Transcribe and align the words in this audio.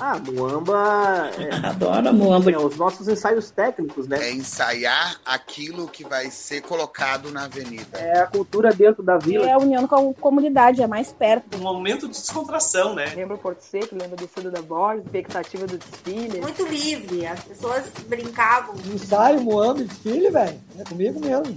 Ah, 0.00 0.18
Muamba. 0.18 1.30
É, 1.38 1.54
Adoro 1.66 2.12
Muamba. 2.12 2.50
É, 2.50 2.58
os 2.58 2.76
nossos 2.76 3.06
ensaios 3.08 3.50
técnicos, 3.50 4.08
né? 4.08 4.18
É 4.20 4.32
ensaiar 4.32 5.20
aquilo 5.24 5.86
que 5.86 6.04
vai 6.04 6.30
ser 6.30 6.62
colocado 6.62 7.30
na 7.30 7.44
avenida. 7.44 7.98
É 7.98 8.18
a 8.20 8.26
cultura 8.26 8.72
dentro 8.72 9.02
da 9.02 9.16
vila. 9.18 9.46
É 9.46 9.52
a 9.52 9.58
união 9.58 9.86
com 9.86 10.10
a 10.10 10.14
comunidade, 10.14 10.82
é 10.82 10.86
mais 10.86 11.12
perto. 11.12 11.56
Um 11.56 11.62
momento 11.62 12.08
de 12.08 12.14
descontração, 12.14 12.94
né? 12.94 13.12
Lembra 13.14 13.36
o 13.36 13.38
Porto 13.38 13.60
Seco, 13.60 13.94
lembra 13.94 14.16
do 14.16 14.26
Fundo 14.26 14.50
da 14.50 14.60
Borges, 14.60 15.04
expectativa 15.04 15.66
do 15.66 15.78
desfile. 15.78 16.40
Muito 16.40 16.66
livre, 16.66 17.26
as 17.26 17.44
pessoas 17.44 17.92
brincavam. 18.08 18.74
Ensaio, 18.92 19.40
Muamba, 19.40 19.84
desfile, 19.84 20.30
velho. 20.30 20.60
É 20.78 20.84
comigo 20.84 21.20
mesmo. 21.20 21.56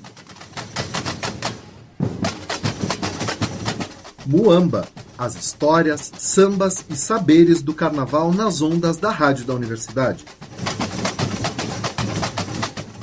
Muamba, 4.28 4.86
as 5.18 5.38
histórias, 5.38 6.12
sambas 6.18 6.84
e 6.90 6.98
saberes 6.98 7.62
do 7.62 7.74
carnaval 7.74 8.34
nas 8.34 8.62
ondas 8.62 8.98
da 8.98 9.10
Rádio 9.10 9.46
da 9.46 9.54
Universidade. 9.54 10.26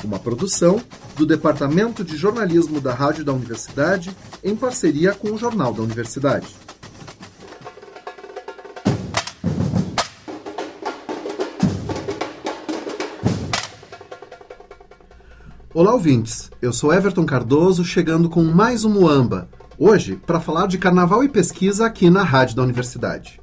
Uma 0.05 0.19
produção 0.19 0.83
do 1.17 1.25
Departamento 1.25 2.05
de 2.05 2.15
Jornalismo 2.15 2.79
da 2.79 2.93
Rádio 2.93 3.25
da 3.25 3.33
Universidade 3.33 4.15
em 4.43 4.55
parceria 4.55 5.15
com 5.15 5.33
o 5.33 5.39
Jornal 5.39 5.73
da 5.73 5.81
Universidade. 5.81 6.47
Olá, 15.73 15.95
ouvintes. 15.95 16.51
Eu 16.61 16.73
sou 16.73 16.93
Everton 16.93 17.25
Cardoso, 17.25 17.83
chegando 17.83 18.29
com 18.29 18.45
mais 18.45 18.85
um 18.85 18.91
Muamba 18.91 19.49
Hoje, 19.77 20.21
para 20.25 20.39
falar 20.39 20.69
de 20.69 20.79
carnaval 20.79 21.25
e 21.25 21.29
pesquisa 21.29 21.85
aqui 21.85 22.09
na 22.09 22.23
Rádio 22.23 22.55
da 22.55 22.63
Universidade. 22.63 23.41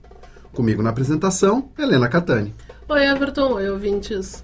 Comigo 0.53 0.81
na 0.81 0.89
apresentação, 0.89 1.69
Helena 1.77 2.07
Catani. 2.07 2.55
Oi, 2.87 3.05
Everton. 3.05 3.55
Oi, 3.55 3.69
ouvintes. 3.69 4.41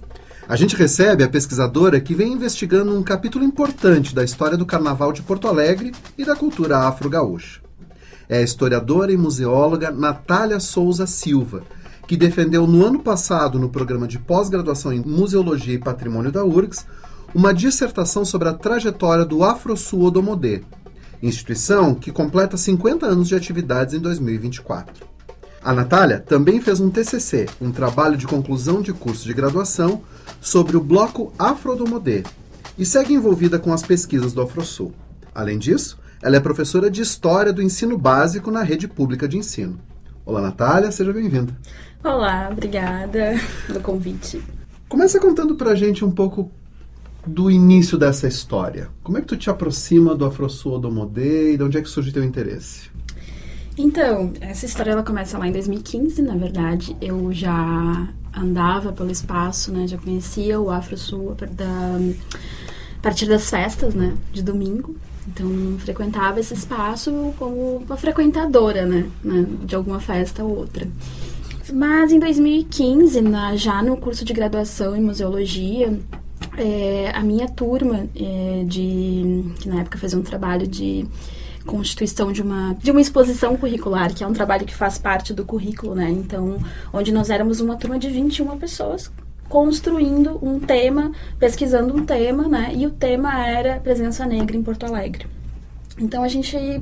A 0.50 0.58
gente 0.58 0.76
recebe 0.76 1.24
a 1.24 1.30
pesquisadora 1.30 2.02
que 2.02 2.14
vem 2.14 2.34
investigando 2.34 2.94
um 2.94 3.02
capítulo 3.02 3.46
importante 3.46 4.14
da 4.14 4.22
história 4.22 4.58
do 4.58 4.66
carnaval 4.66 5.14
de 5.14 5.22
Porto 5.22 5.48
Alegre 5.48 5.94
e 6.18 6.26
da 6.26 6.36
cultura 6.36 6.80
afro-gaúcha. 6.80 7.62
É 8.28 8.40
a 8.40 8.44
historiadora 8.44 9.14
e 9.14 9.18
museóloga 9.18 9.90
Natália 9.90 10.60
Souza 10.60 11.08
Silva, 11.08 11.64
que 12.06 12.18
defendeu 12.18 12.68
no 12.68 12.86
ano 12.86 13.00
passado, 13.00 13.58
no 13.58 13.70
programa 13.70 14.10
de 14.10 14.20
pós-graduação 14.20 14.92
em 14.92 15.00
Museologia 15.00 15.76
e 15.76 15.80
Patrimônio 15.80 16.34
da 16.34 16.44
URGS, 16.44 16.86
uma 17.34 17.54
dissertação 17.54 18.26
sobre 18.26 18.50
a 18.50 18.54
trajetória 18.54 19.24
do 19.24 19.42
Afro-Sul 19.42 20.04
Odomodê, 20.04 20.64
instituição 21.22 21.96
que 21.96 22.12
completa 22.12 22.58
50 22.58 23.06
anos 23.06 23.28
de 23.28 23.36
atividades 23.36 23.94
em 23.94 24.00
2024. 24.00 25.08
A 25.64 25.74
Natália 25.74 26.20
também 26.20 26.62
fez 26.62 26.80
um 26.80 26.90
TCC, 26.90 27.48
um 27.60 27.72
trabalho 27.72 28.16
de 28.16 28.28
conclusão 28.28 28.82
de 28.82 28.94
curso 28.94 29.26
de 29.26 29.34
graduação, 29.34 30.02
sobre 30.40 30.78
o 30.78 30.82
bloco 30.82 31.34
Afrodomodê 31.38 32.24
e 32.78 32.86
segue 32.86 33.14
envolvida 33.14 33.58
com 33.58 33.74
as 33.74 33.84
pesquisas 33.84 34.34
do 34.34 34.42
Afrosul. 34.42 34.94
Além 35.34 35.58
disso, 35.58 36.00
ela 36.22 36.36
é 36.36 36.40
professora 36.40 36.90
de 36.90 37.02
História 37.02 37.52
do 37.52 37.62
Ensino 37.62 37.98
Básico 37.98 38.52
na 38.52 38.64
Rede 38.64 38.88
Pública 38.88 39.28
de 39.28 39.38
Ensino. 39.38 39.80
Olá, 40.26 40.42
Natália, 40.42 40.92
seja 40.92 41.12
bem-vinda. 41.12 41.56
Olá, 42.04 42.50
obrigada 42.52 43.36
pelo 43.66 43.80
convite. 43.80 44.42
Começa 44.88 45.20
contando 45.20 45.56
pra 45.56 45.76
gente 45.76 46.06
um 46.06 46.12
pouco 46.12 46.52
do 47.28 47.52
início 47.52 47.98
dessa 47.98 48.28
história. 48.28 48.90
Como 49.04 49.18
é 49.18 49.22
que 49.22 49.28
tu 49.28 49.38
te 49.38 49.50
aproxima 49.50 50.16
do 50.16 50.26
Afrosul 50.26 50.80
do 50.80 50.92
Modê 50.92 51.54
e 51.54 51.58
de 51.58 51.64
onde 51.64 51.78
é 51.78 51.82
que 51.82 51.90
surge 51.90 52.12
teu 52.12 52.24
interesse? 52.24 52.90
Então, 53.78 54.34
essa 54.42 54.66
história 54.66 54.92
ela 54.92 55.04
começa 55.04 55.38
lá 55.38 55.48
em 55.48 55.52
2015, 55.52 56.22
na 56.22 56.36
verdade. 56.36 56.96
Eu 57.00 57.32
já 57.32 58.08
andava 58.36 58.92
pelo 58.92 59.12
espaço, 59.12 59.72
né? 59.72 59.88
Já 59.88 59.98
conhecia 59.98 60.60
o 60.60 60.72
Afrosul 60.72 61.36
da, 61.52 62.00
a 62.98 63.02
partir 63.02 63.28
das 63.28 63.50
festas, 63.50 63.94
né? 63.94 64.16
De 64.34 64.42
domingo. 64.42 64.96
Então, 65.28 65.78
frequentava 65.80 66.40
esse 66.40 66.54
espaço 66.54 67.34
como 67.38 67.84
uma 67.86 67.98
frequentadora, 67.98 68.86
né? 68.86 69.10
né 69.24 69.46
de 69.64 69.76
alguma 69.76 70.00
festa 70.00 70.44
ou 70.44 70.58
outra. 70.58 70.88
Mas 71.72 72.14
em 72.14 72.20
2015, 72.20 73.22
na, 73.22 73.56
já 73.58 73.84
no 73.84 73.98
curso 73.98 74.24
de 74.24 74.34
graduação 74.34 74.96
em 74.96 75.02
museologia, 75.02 76.00
é, 76.58 77.12
a 77.14 77.22
minha 77.22 77.48
turma, 77.48 78.08
é, 78.16 78.64
de, 78.66 79.46
que 79.60 79.70
na 79.70 79.82
época 79.82 79.98
fazia 79.98 80.18
um 80.18 80.24
trabalho 80.24 80.68
de 80.68 81.08
constituição 81.66 82.32
de 82.32 82.42
uma, 82.42 82.74
de 82.74 82.90
uma 82.90 83.02
exposição 83.02 83.56
curricular, 83.58 84.14
que 84.14 84.24
é 84.24 84.28
um 84.28 84.34
trabalho 84.34 84.66
que 84.66 84.74
faz 84.74 84.98
parte 84.98 85.34
do 85.34 85.46
currículo, 85.46 85.94
né? 85.94 86.10
Então, 86.10 86.58
onde 86.92 87.12
nós 87.12 87.30
éramos 87.30 87.60
uma 87.60 87.76
turma 87.76 88.00
de 88.00 88.10
21 88.10 88.58
pessoas 88.58 89.12
construindo 89.48 90.40
um 90.42 90.60
tema, 90.60 91.12
pesquisando 91.40 91.96
um 91.96 92.06
tema, 92.06 92.48
né? 92.48 92.72
E 92.74 92.86
o 92.86 92.92
tema 92.92 93.48
era 93.48 93.80
presença 93.80 94.26
negra 94.26 94.58
em 94.58 94.64
Porto 94.64 94.86
Alegre. 94.86 95.28
Então, 96.00 96.24
a 96.24 96.28
gente 96.28 96.82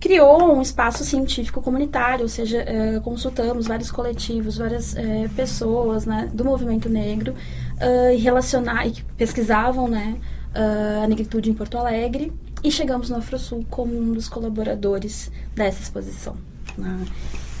criou 0.00 0.56
um 0.56 0.62
espaço 0.62 1.04
científico 1.04 1.60
comunitário, 1.60 2.22
ou 2.22 2.28
seja, 2.28 2.58
é, 2.58 3.00
consultamos 3.00 3.66
vários 3.66 3.90
coletivos, 3.90 4.58
várias 4.58 4.96
é, 4.96 5.28
pessoas 5.34 6.06
né, 6.06 6.28
do 6.32 6.44
movimento 6.44 6.88
negro 6.88 7.34
uh, 7.80 8.12
e 8.12 8.16
relacionar 8.16 8.86
e 8.86 8.92
que 8.92 9.04
pesquisavam 9.16 9.88
né, 9.88 10.16
uh, 10.54 11.04
a 11.04 11.06
negritude 11.06 11.50
em 11.50 11.54
Porto 11.54 11.76
Alegre 11.78 12.32
e 12.62 12.70
chegamos 12.70 13.10
no 13.10 13.16
Afrosul 13.16 13.64
como 13.68 13.98
um 13.98 14.12
dos 14.12 14.28
colaboradores 14.28 15.30
dessa 15.54 15.82
exposição. 15.82 16.36
Né? 16.76 17.04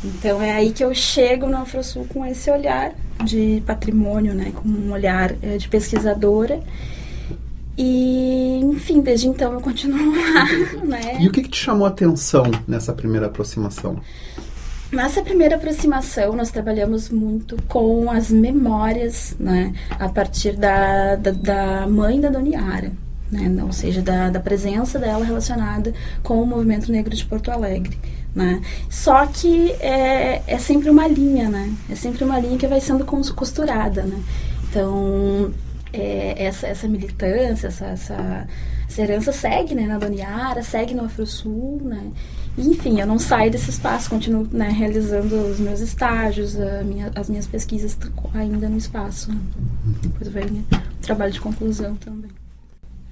Então 0.04 0.40
é 0.40 0.52
aí 0.52 0.72
que 0.72 0.84
eu 0.84 0.94
chego 0.94 1.46
no 1.46 1.56
Afrosul 1.56 2.06
com 2.06 2.24
esse 2.24 2.48
olhar 2.50 2.94
de 3.24 3.60
patrimônio, 3.66 4.32
né, 4.32 4.52
com 4.54 4.68
um 4.68 4.92
olhar 4.92 5.32
uh, 5.32 5.58
de 5.58 5.68
pesquisadora 5.68 6.60
e, 7.80 8.58
enfim, 8.60 9.00
desde 9.00 9.28
então 9.28 9.52
eu 9.52 9.60
continuo 9.60 10.10
lá, 10.10 10.44
né? 10.84 11.18
E 11.20 11.28
o 11.28 11.30
que, 11.30 11.42
que 11.42 11.48
te 11.48 11.58
chamou 11.58 11.86
a 11.86 11.90
atenção 11.90 12.42
nessa 12.66 12.92
primeira 12.92 13.26
aproximação? 13.26 14.00
Nessa 14.90 15.22
primeira 15.22 15.54
aproximação, 15.54 16.34
nós 16.34 16.50
trabalhamos 16.50 17.08
muito 17.08 17.56
com 17.68 18.10
as 18.10 18.32
memórias, 18.32 19.36
né? 19.38 19.72
A 19.90 20.08
partir 20.08 20.56
da, 20.56 21.14
da, 21.14 21.30
da 21.30 21.86
mãe 21.86 22.20
da 22.20 22.30
Dona 22.30 22.48
Yara, 22.48 22.92
né? 23.30 23.62
Ou 23.62 23.72
seja, 23.72 24.02
da, 24.02 24.28
da 24.28 24.40
presença 24.40 24.98
dela 24.98 25.24
relacionada 25.24 25.94
com 26.24 26.42
o 26.42 26.46
movimento 26.46 26.90
negro 26.90 27.14
de 27.14 27.24
Porto 27.24 27.48
Alegre. 27.48 27.96
Né? 28.34 28.60
Só 28.90 29.26
que 29.26 29.70
é, 29.80 30.42
é 30.46 30.58
sempre 30.58 30.90
uma 30.90 31.06
linha, 31.06 31.48
né? 31.48 31.72
É 31.88 31.94
sempre 31.94 32.24
uma 32.24 32.40
linha 32.40 32.58
que 32.58 32.66
vai 32.66 32.80
sendo 32.80 33.04
costurada, 33.04 34.02
né? 34.02 34.20
Então, 34.68 35.52
é, 35.92 36.44
essa, 36.44 36.66
essa 36.66 36.88
militância, 36.88 37.68
essa, 37.68 37.86
essa, 37.86 38.46
essa, 38.88 39.02
herança 39.02 39.32
segue 39.32 39.74
né, 39.74 39.86
na 39.86 39.98
Doniara, 39.98 40.62
segue 40.62 40.94
no 40.94 41.04
Afrosul, 41.04 41.80
né? 41.84 42.10
Enfim, 42.56 43.00
eu 43.00 43.06
não 43.06 43.18
saio 43.18 43.50
desse 43.52 43.70
espaço, 43.70 44.10
continuo 44.10 44.46
né, 44.50 44.68
realizando 44.68 45.34
os 45.34 45.60
meus 45.60 45.80
estágios, 45.80 46.56
minha, 46.84 47.10
as 47.14 47.28
minhas 47.28 47.46
pesquisas 47.46 47.96
ainda 48.34 48.68
no 48.68 48.76
espaço. 48.76 49.30
Depois 50.02 50.28
vem 50.28 50.44
o 50.44 51.00
trabalho 51.00 51.32
de 51.32 51.40
conclusão 51.40 51.94
também. 51.94 52.30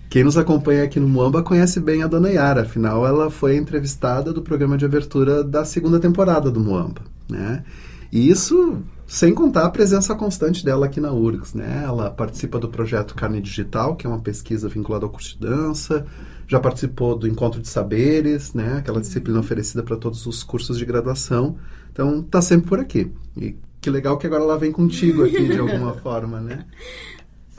Quem 0.08 0.24
nos 0.24 0.36
acompanha 0.36 0.84
aqui 0.84 0.98
no 0.98 1.08
Muamba 1.08 1.42
conhece 1.42 1.80
bem 1.80 2.02
a 2.02 2.06
Dona 2.06 2.30
Yara, 2.30 2.62
afinal 2.62 3.06
ela 3.06 3.30
foi 3.30 3.56
entrevistada 3.56 4.32
do 4.32 4.40
programa 4.40 4.78
de 4.78 4.84
abertura 4.84 5.44
da 5.44 5.64
segunda 5.64 6.00
temporada 6.00 6.50
do 6.50 6.60
Muamba, 6.60 7.02
né? 7.28 7.64
E 8.12 8.30
isso 8.30 8.82
sem 9.06 9.32
contar 9.32 9.64
a 9.64 9.70
presença 9.70 10.14
constante 10.14 10.64
dela 10.64 10.86
aqui 10.86 11.00
na 11.00 11.12
URGS, 11.12 11.54
né? 11.54 11.84
Ela 11.84 12.10
participa 12.10 12.58
do 12.58 12.68
projeto 12.68 13.14
Carne 13.14 13.40
Digital, 13.40 13.94
que 13.94 14.06
é 14.06 14.10
uma 14.10 14.18
pesquisa 14.18 14.68
vinculada 14.68 15.04
ao 15.06 15.10
curso 15.10 15.38
de 15.38 15.46
dança, 15.46 16.04
já 16.48 16.58
participou 16.58 17.16
do 17.16 17.28
Encontro 17.28 17.60
de 17.60 17.68
Saberes, 17.68 18.52
né? 18.52 18.78
Aquela 18.78 19.00
disciplina 19.00 19.38
oferecida 19.38 19.82
para 19.82 19.96
todos 19.96 20.26
os 20.26 20.42
cursos 20.42 20.76
de 20.76 20.84
graduação. 20.84 21.56
Então, 21.92 22.20
tá 22.22 22.42
sempre 22.42 22.68
por 22.68 22.80
aqui. 22.80 23.12
E 23.36 23.56
que 23.80 23.90
legal 23.90 24.18
que 24.18 24.26
agora 24.26 24.42
ela 24.42 24.58
vem 24.58 24.72
contigo 24.72 25.24
aqui 25.24 25.48
de 25.48 25.58
alguma 25.58 25.94
forma, 26.02 26.40
né? 26.40 26.66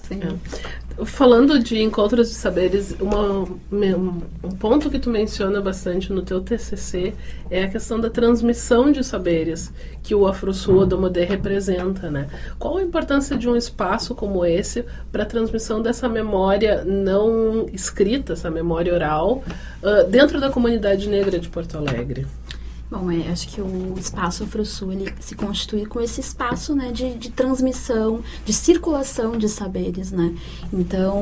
Sim. 0.08 0.22
É. 0.24 1.06
Falando 1.06 1.60
de 1.60 1.80
encontros 1.80 2.30
de 2.30 2.36
saberes, 2.36 2.96
uma, 3.00 3.44
um 3.72 4.50
ponto 4.58 4.90
que 4.90 4.98
tu 4.98 5.10
menciona 5.10 5.62
bastante 5.62 6.12
no 6.12 6.24
teu 6.24 6.42
TCC 6.42 7.14
é 7.52 7.64
a 7.64 7.68
questão 7.68 8.00
da 8.00 8.10
transmissão 8.10 8.92
de 8.92 9.04
saberes 9.04 9.72
que 10.02 10.16
o 10.16 10.26
AfroSul 10.26 10.86
do 10.86 10.98
Modé 10.98 11.24
representa, 11.24 12.10
né? 12.10 12.28
Qual 12.58 12.78
a 12.78 12.82
importância 12.82 13.38
de 13.38 13.48
um 13.48 13.56
espaço 13.56 14.16
como 14.16 14.44
esse 14.44 14.86
para 15.12 15.24
a 15.24 15.26
transmissão 15.26 15.82
dessa 15.82 16.10
memória 16.10 16.84
não 16.84 17.68
escrita, 17.72 18.34
essa 18.34 18.50
memória 18.50 18.94
oral, 18.94 19.44
uh, 19.84 20.10
dentro 20.10 20.40
da 20.40 20.50
comunidade 20.50 21.08
negra 21.08 21.38
de 21.38 21.50
Porto 21.50 21.78
Alegre? 21.78 22.26
Bom, 22.90 23.12
é, 23.12 23.28
acho 23.30 23.50
que 23.50 23.60
o 23.60 23.96
espaço 23.98 24.46
Afrosul 24.46 24.94
ele 24.94 25.14
se 25.20 25.36
constitui 25.36 25.86
com 25.86 26.00
esse 26.00 26.22
espaço 26.22 26.74
né, 26.74 26.90
de, 26.90 27.16
de 27.16 27.30
transmissão, 27.30 28.22
de 28.46 28.54
circulação 28.54 29.38
de 29.38 29.50
saberes, 29.50 30.10
né? 30.14 30.34
Então, 30.72 31.18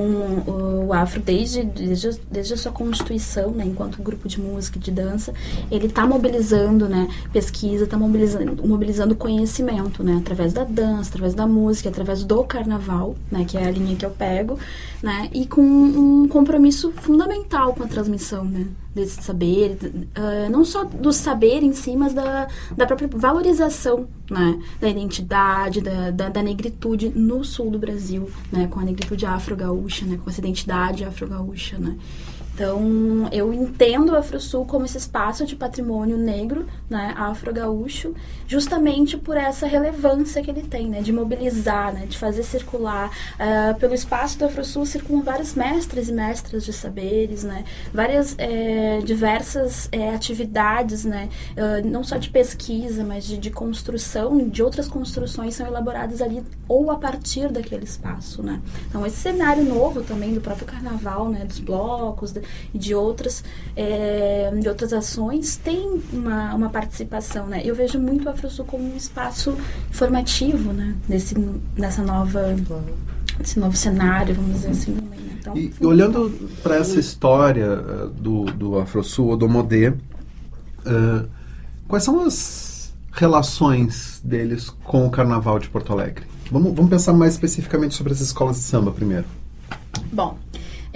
o, 0.46 0.86
o 0.86 0.94
Afro, 0.94 1.20
desde, 1.20 1.64
desde, 1.64 2.20
desde 2.30 2.54
a 2.54 2.58
sua 2.58 2.72
constituição, 2.72 3.50
né, 3.50 3.66
enquanto 3.66 4.00
grupo 4.00 4.28
de 4.28 4.40
música 4.40 4.78
e 4.78 4.80
de 4.82 4.92
dança, 4.92 5.34
ele 5.72 5.88
está 5.88 6.06
mobilizando 6.06 6.88
né, 6.88 7.08
pesquisa, 7.34 7.86
está 7.86 7.98
mobilizando, 7.98 8.68
mobilizando 8.68 9.16
conhecimento, 9.16 10.04
né? 10.04 10.18
Através 10.22 10.54
da 10.54 10.64
dança, 10.64 11.10
através 11.10 11.34
da 11.34 11.48
música, 11.48 11.90
através 11.90 12.24
do 12.24 12.44
carnaval, 12.44 13.16
né? 13.32 13.44
Que 13.44 13.58
é 13.58 13.66
a 13.66 13.72
linha 13.72 13.96
que 13.96 14.06
eu 14.06 14.12
pego, 14.12 14.60
né? 15.02 15.32
E 15.34 15.48
com 15.48 15.64
um 15.64 16.28
compromisso 16.28 16.92
fundamental 16.92 17.74
com 17.74 17.84
a 17.84 17.88
transmissão, 17.88 18.46
né? 18.46 18.68
Desse 18.95 19.21
saber, 19.21 19.77
uh, 19.83 20.50
não 20.50 20.63
só 20.63 20.86
do 20.86 21.12
saber 21.12 21.62
em 21.62 21.74
si, 21.74 21.97
mas 21.97 22.13
da, 22.13 22.47
da 22.77 22.86
própria 22.86 23.09
valorização 23.13 24.07
né, 24.31 24.57
da 24.80 24.88
identidade, 24.88 25.81
da, 25.81 26.12
da, 26.12 26.30
da, 26.30 26.42
negritude 26.42 27.09
no 27.09 27.44
sul 27.44 27.69
do 27.69 27.77
Brasil, 27.77 28.30
né, 28.50 28.68
com 28.68 28.80
a 28.80 28.83
negritude 28.83 29.25
afro-gaúcha, 29.25 30.06
né, 30.06 30.18
com 30.24 30.30
essa 30.30 30.39
identidade 30.39 31.03
afro-gaúcha. 31.03 31.77
Né. 31.77 31.97
Então, 32.56 33.28
eu 33.34 33.54
entendo 33.54 34.13
o 34.13 34.16
Afro-Sul 34.16 34.63
como 34.63 34.86
esse 34.86 34.98
espaço 34.98 35.46
de 35.46 35.57
patrimônio 35.57 36.18
negro, 36.18 36.66
né, 36.90 37.13
afro-gaúcho, 37.18 38.16
justamente 38.48 39.18
por 39.18 39.36
essa 39.36 39.68
relevância 39.68 40.42
que 40.42 40.50
ele 40.50 40.62
tem, 40.62 40.88
né, 40.88 41.02
de 41.02 41.12
mobilizar, 41.12 41.94
né, 41.94 42.06
de 42.06 42.18
fazer 42.18 42.44
circular. 42.44 43.12
Uh, 43.36 43.78
pelo 43.78 43.94
espaço 43.94 44.40
do 44.40 44.46
Afro-Sul 44.46 44.86
circulam 44.86 45.22
vários 45.22 45.54
mestres 45.54 46.07
e 46.07 46.13
mestras 46.13 46.63
de 46.63 46.72
saberes, 46.72 47.44
né, 47.44 47.66
várias 47.94 48.36
é, 48.38 49.00
diversas 49.04 49.90
é, 49.92 50.16
atividades, 50.16 51.04
né, 51.04 51.28
uh, 51.57 51.86
não 51.86 52.06
só 52.06 52.16
de 52.16 52.30
pesquisa, 52.30 53.04
mas 53.04 53.25
de, 53.25 53.38
de 53.38 53.50
construção, 53.50 54.38
de 54.48 54.63
outras 54.63 54.88
construções 54.88 55.56
são 55.56 55.68
elaboradas 55.68 56.22
ali 56.22 56.42
ou 56.69 56.90
a 56.90 56.96
partir 56.96 57.52
daquele 57.52 57.84
espaço, 57.84 58.42
né. 58.42 58.62
Então, 58.88 59.06
esse 59.06 59.18
cenário 59.18 59.66
novo 59.66 60.04
também 60.04 60.34
do 60.34 60.40
próprio 60.40 60.66
carnaval, 60.66 61.28
né, 61.28 61.44
dos 61.44 61.60
blocos, 61.60 62.31
e 62.74 62.77
de 62.77 62.94
outras, 62.95 63.44
é, 63.75 64.51
de 64.59 64.68
outras 64.68 64.94
ações 64.94 65.56
tem 65.57 66.01
uma, 66.12 66.53
uma 66.53 66.69
participação, 66.69 67.47
né? 67.47 67.62
Eu 67.63 67.75
vejo 67.75 68.00
muito 68.00 68.25
o 68.25 68.30
AfroSul 68.30 68.65
como 68.65 68.83
um 68.83 68.95
espaço 68.95 69.57
formativo, 69.92 70.74
né? 70.74 70.95
Nesse, 71.07 71.36
nessa 71.77 72.03
nova, 72.03 72.56
esse 73.39 73.59
novo 73.59 73.75
cenário, 73.75 74.36
vamos 74.36 74.53
dizer 74.53 74.69
assim. 74.69 74.95
Também, 74.95 75.19
né? 75.19 75.38
então, 75.39 75.57
e, 75.57 75.74
olhando 75.81 76.50
para 76.63 76.75
essa 76.77 77.00
história 77.00 77.80
uh, 77.80 78.09
do, 78.09 78.45
do 78.45 78.80
AfroSul 78.80 79.27
ou 79.27 79.38
do 79.38 79.47
Modê, 79.47 79.89
uh, 79.89 81.27
quais 81.88 82.03
são 82.03 82.25
as 82.25 82.94
relações 83.12 84.21
deles 84.24 84.69
com 84.83 85.06
o 85.06 85.09
Carnaval 85.09 85.59
de 85.59 85.69
Porto 85.69 85.94
Alegre? 85.94 86.25
Vamos, 86.51 86.74
vamos 86.75 86.89
pensar 86.89 87.13
mais 87.13 87.33
especificamente 87.33 87.95
sobre 87.95 88.13
as 88.13 88.21
escolas 88.21 88.57
de 88.57 88.63
samba 88.63 88.92
primeiro. 88.92 89.25
Bom, 90.12 90.38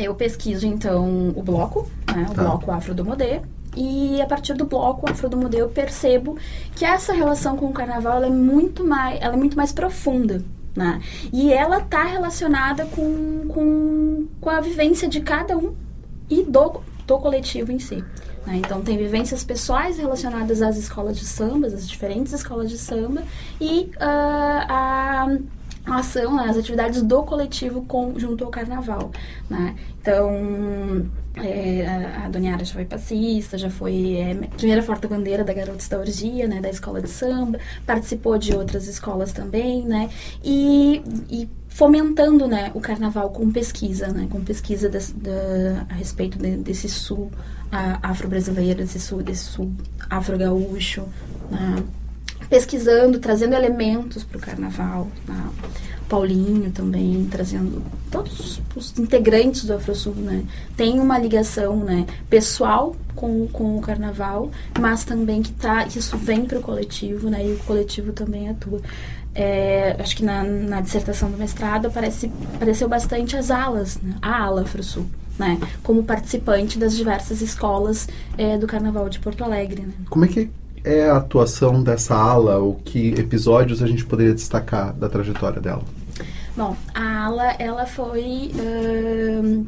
eu 0.05 0.15
pesquiso, 0.15 0.65
então, 0.65 1.33
o 1.35 1.43
bloco, 1.43 1.89
né, 2.13 2.25
o 2.29 2.33
tá. 2.33 2.43
bloco 2.43 2.71
Afro 2.71 2.93
do 2.93 3.03
Modê, 3.03 3.41
e 3.75 4.21
a 4.21 4.25
partir 4.25 4.53
do 4.53 4.65
bloco 4.65 5.09
Afro 5.09 5.29
do 5.29 5.37
Modê 5.37 5.61
eu 5.61 5.69
percebo 5.69 6.37
que 6.75 6.83
essa 6.83 7.13
relação 7.13 7.55
com 7.55 7.67
o 7.67 7.73
carnaval 7.73 8.23
é 8.23 8.29
muito 8.29 8.83
mais, 8.83 9.21
ela 9.21 9.33
é 9.35 9.37
muito 9.37 9.55
mais 9.55 9.71
profunda. 9.71 10.43
Né? 10.75 11.01
E 11.33 11.51
ela 11.51 11.79
está 11.79 12.03
relacionada 12.03 12.85
com, 12.85 13.47
com, 13.47 14.27
com 14.39 14.49
a 14.49 14.61
vivência 14.61 15.07
de 15.07 15.19
cada 15.19 15.57
um 15.57 15.75
e 16.29 16.43
do, 16.43 16.81
do 17.05 17.17
coletivo 17.19 17.71
em 17.71 17.79
si. 17.79 18.03
Né? 18.45 18.57
Então, 18.57 18.81
tem 18.81 18.97
vivências 18.97 19.43
pessoais 19.43 19.97
relacionadas 19.97 20.61
às 20.61 20.77
escolas 20.77 21.17
de 21.17 21.25
samba, 21.25 21.67
às 21.67 21.87
diferentes 21.87 22.33
escolas 22.33 22.69
de 22.69 22.77
samba, 22.77 23.23
e 23.59 23.91
uh, 23.95 23.99
a 23.99 25.37
a 25.85 25.97
ação, 25.97 26.35
né, 26.35 26.43
as 26.49 26.57
atividades 26.57 27.01
do 27.01 27.23
coletivo 27.23 27.81
com, 27.83 28.17
junto 28.17 28.43
ao 28.43 28.51
carnaval, 28.51 29.11
né? 29.49 29.75
Então, 30.01 31.09
é, 31.35 31.85
a, 31.87 32.25
a 32.25 32.29
Dona 32.29 32.47
Yara 32.47 32.65
já 32.65 32.73
foi 32.73 32.85
passista, 32.85 33.57
já 33.57 33.69
foi 33.69 34.15
é, 34.15 34.35
primeira 34.57 34.83
porta-bandeira 34.83 35.43
da 35.43 35.53
Garotos 35.53 35.87
da 35.87 35.99
Orgia, 35.99 36.47
né, 36.47 36.61
da 36.61 36.69
escola 36.69 37.01
de 37.01 37.09
samba, 37.09 37.59
participou 37.85 38.37
de 38.37 38.55
outras 38.55 38.87
escolas 38.87 39.31
também, 39.31 39.83
né, 39.83 40.09
e, 40.43 41.01
e 41.29 41.49
fomentando, 41.67 42.47
né, 42.47 42.71
o 42.73 42.79
carnaval 42.79 43.29
com 43.29 43.51
pesquisa, 43.51 44.07
né, 44.07 44.27
com 44.29 44.41
pesquisa 44.41 44.89
da, 44.89 45.85
a 45.89 45.93
respeito 45.93 46.37
de, 46.37 46.57
desse 46.57 46.89
sul 46.89 47.31
afro-brasileiro, 47.71 48.79
desse 48.79 48.99
sul, 48.99 49.21
desse 49.21 49.45
sul 49.45 49.71
afro-gaúcho, 50.09 51.07
né, 51.51 51.83
pesquisando, 52.49 53.19
trazendo 53.19 53.53
elementos 53.53 54.23
para 54.23 54.37
o 54.37 54.41
carnaval. 54.41 55.07
Né? 55.27 55.49
Paulinho 56.09 56.71
também 56.71 57.27
trazendo 57.29 57.83
todos 58.09 58.59
os 58.75 58.97
integrantes 58.97 59.63
do 59.65 59.75
AfroSul, 59.75 60.15
né? 60.15 60.43
Tem 60.75 60.99
uma 60.99 61.19
ligação, 61.19 61.77
né, 61.77 62.07
pessoal 62.27 62.95
com, 63.15 63.47
com 63.47 63.77
o 63.77 63.81
carnaval, 63.81 64.49
mas 64.79 65.05
também 65.05 65.43
que 65.43 65.51
tá, 65.51 65.85
isso 65.85 66.17
vem 66.17 66.45
para 66.45 66.57
o 66.57 66.61
coletivo, 66.61 67.29
né? 67.29 67.45
E 67.45 67.53
o 67.53 67.59
coletivo 67.59 68.11
também 68.11 68.49
atua. 68.49 68.81
É, 69.35 69.95
acho 69.99 70.17
que 70.17 70.25
na, 70.25 70.43
na, 70.43 70.81
dissertação 70.81 71.29
do 71.29 71.37
mestrado 71.37 71.85
aparece, 71.85 72.31
apareceu 72.55 72.89
bastante 72.89 73.37
as 73.37 73.51
alas, 73.51 73.99
né? 74.01 74.15
a 74.21 74.43
ala 74.43 74.61
AfroSul. 74.63 75.05
Né, 75.37 75.57
como 75.83 76.03
participante 76.03 76.77
das 76.77 76.93
diversas 76.97 77.41
escolas 77.41 78.09
é, 78.37 78.57
do 78.57 78.67
Carnaval 78.67 79.07
de 79.07 79.19
Porto 79.19 79.41
Alegre. 79.41 79.83
Né? 79.83 79.93
Como 80.09 80.25
é 80.25 80.27
que 80.27 80.49
é 80.83 81.09
a 81.09 81.17
atuação 81.17 81.83
dessa 81.83 82.15
ala, 82.15 82.57
ou 82.57 82.75
que 82.75 83.09
episódios 83.13 83.81
a 83.81 83.87
gente 83.87 84.05
poderia 84.05 84.33
destacar 84.33 84.93
da 84.93 85.09
trajetória 85.09 85.61
dela? 85.61 85.83
Bom, 86.55 86.75
a 86.93 87.25
ala, 87.25 87.51
ela 87.59 87.85
foi... 87.85 88.51
Uh, 88.55 89.65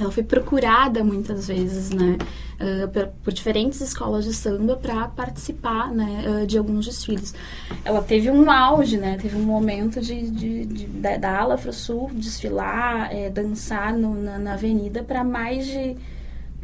ela 0.00 0.10
foi 0.10 0.22
procurada 0.22 1.04
muitas 1.04 1.48
vezes, 1.48 1.90
né? 1.90 2.16
Uh, 2.60 2.88
por, 2.88 3.08
por, 3.24 3.32
diferentes 3.32 3.80
escolas 3.80 4.24
de 4.24 4.32
samba 4.32 4.76
para 4.76 5.08
participar 5.08 5.90
né, 5.90 6.24
uh, 6.26 6.46
de 6.46 6.56
alguns 6.56 6.86
desfiles. 6.86 7.34
Ela 7.84 8.00
teve 8.00 8.30
um 8.30 8.48
auge, 8.50 8.96
né, 8.96 9.18
teve 9.20 9.36
um 9.36 9.42
momento 9.42 10.00
de, 10.00 10.30
de, 10.30 10.64
de 10.64 10.86
da, 10.86 11.16
da 11.16 11.40
ala 11.40 11.54
Afro 11.54 11.72
Sul 11.72 12.10
desfilar, 12.14 13.12
é, 13.12 13.28
dançar 13.28 13.92
no, 13.92 14.14
na, 14.14 14.38
na, 14.38 14.52
avenida 14.52 15.02
para 15.02 15.24
mais 15.24 15.66
de, 15.66 15.96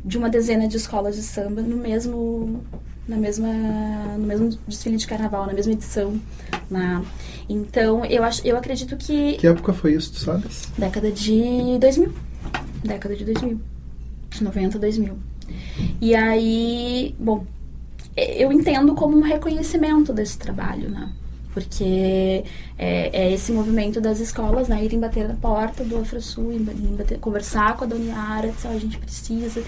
de 0.04 0.16
uma 0.16 0.30
dezena 0.30 0.68
de 0.68 0.76
escolas 0.76 1.16
de 1.16 1.22
samba 1.22 1.62
no 1.62 1.76
mesmo 1.76 2.62
na 3.08 3.16
mesma, 3.16 3.48
no 4.18 4.26
mesmo 4.26 4.50
desfile 4.68 4.98
de 4.98 5.06
carnaval, 5.06 5.46
na 5.46 5.54
mesma 5.54 5.72
edição. 5.72 6.20
Na, 6.70 7.02
então, 7.48 8.04
eu, 8.04 8.22
acho, 8.22 8.46
eu 8.46 8.56
acredito 8.56 8.96
que... 8.96 9.38
Que 9.38 9.46
época 9.46 9.72
foi 9.72 9.94
isso, 9.94 10.12
tu 10.12 10.18
sabes? 10.20 10.70
Década 10.76 11.10
de 11.10 11.78
2000. 11.80 12.12
Década 12.84 13.16
de 13.16 13.24
2000. 13.24 13.58
90, 14.42 14.78
2000. 14.78 15.16
E 16.00 16.14
aí, 16.14 17.16
bom, 17.18 17.46
eu 18.14 18.52
entendo 18.52 18.94
como 18.94 19.16
um 19.16 19.22
reconhecimento 19.22 20.12
desse 20.12 20.38
trabalho, 20.38 20.90
né? 20.90 21.10
Porque 21.54 22.44
é, 22.78 23.10
é 23.12 23.32
esse 23.32 23.50
movimento 23.50 24.00
das 24.00 24.20
escolas, 24.20 24.68
né? 24.68 24.84
Irem 24.84 25.00
bater 25.00 25.26
na 25.26 25.34
porta 25.34 25.82
do 25.82 25.96
AfroSul, 25.98 26.52
irem 26.52 26.94
bater, 26.96 27.18
conversar 27.18 27.74
com 27.76 27.84
a 27.84 27.86
Dona 27.86 28.04
Yara, 28.04 28.48
dizer, 28.50 28.68
a 28.68 28.78
gente 28.78 28.98
precisa 28.98 29.62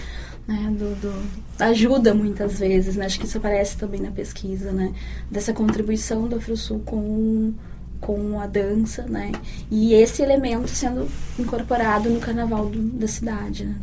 né, 0.47 0.73
do, 0.77 0.95
do, 0.95 1.23
ajuda 1.59 2.13
muitas 2.13 2.59
vezes, 2.59 2.95
né? 2.95 3.05
Acho 3.05 3.19
que 3.19 3.25
isso 3.25 3.37
aparece 3.37 3.77
também 3.77 4.01
na 4.01 4.11
pesquisa, 4.11 4.71
né? 4.71 4.93
Dessa 5.29 5.53
contribuição 5.53 6.27
do 6.27 6.35
Afrosul 6.35 6.79
com 6.79 7.53
com 7.99 8.39
a 8.39 8.47
dança, 8.47 9.03
né? 9.03 9.31
E 9.69 9.93
esse 9.93 10.23
elemento 10.23 10.69
sendo 10.69 11.07
incorporado 11.37 12.09
no 12.09 12.19
carnaval 12.19 12.65
do, 12.65 12.81
da 12.81 13.07
cidade, 13.07 13.65
né? 13.65 13.75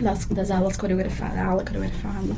das, 0.00 0.24
das 0.26 0.50
aulas 0.50 0.76
coreografadas, 0.76 1.38
aula 1.38 1.64
coreografada. 1.64 2.34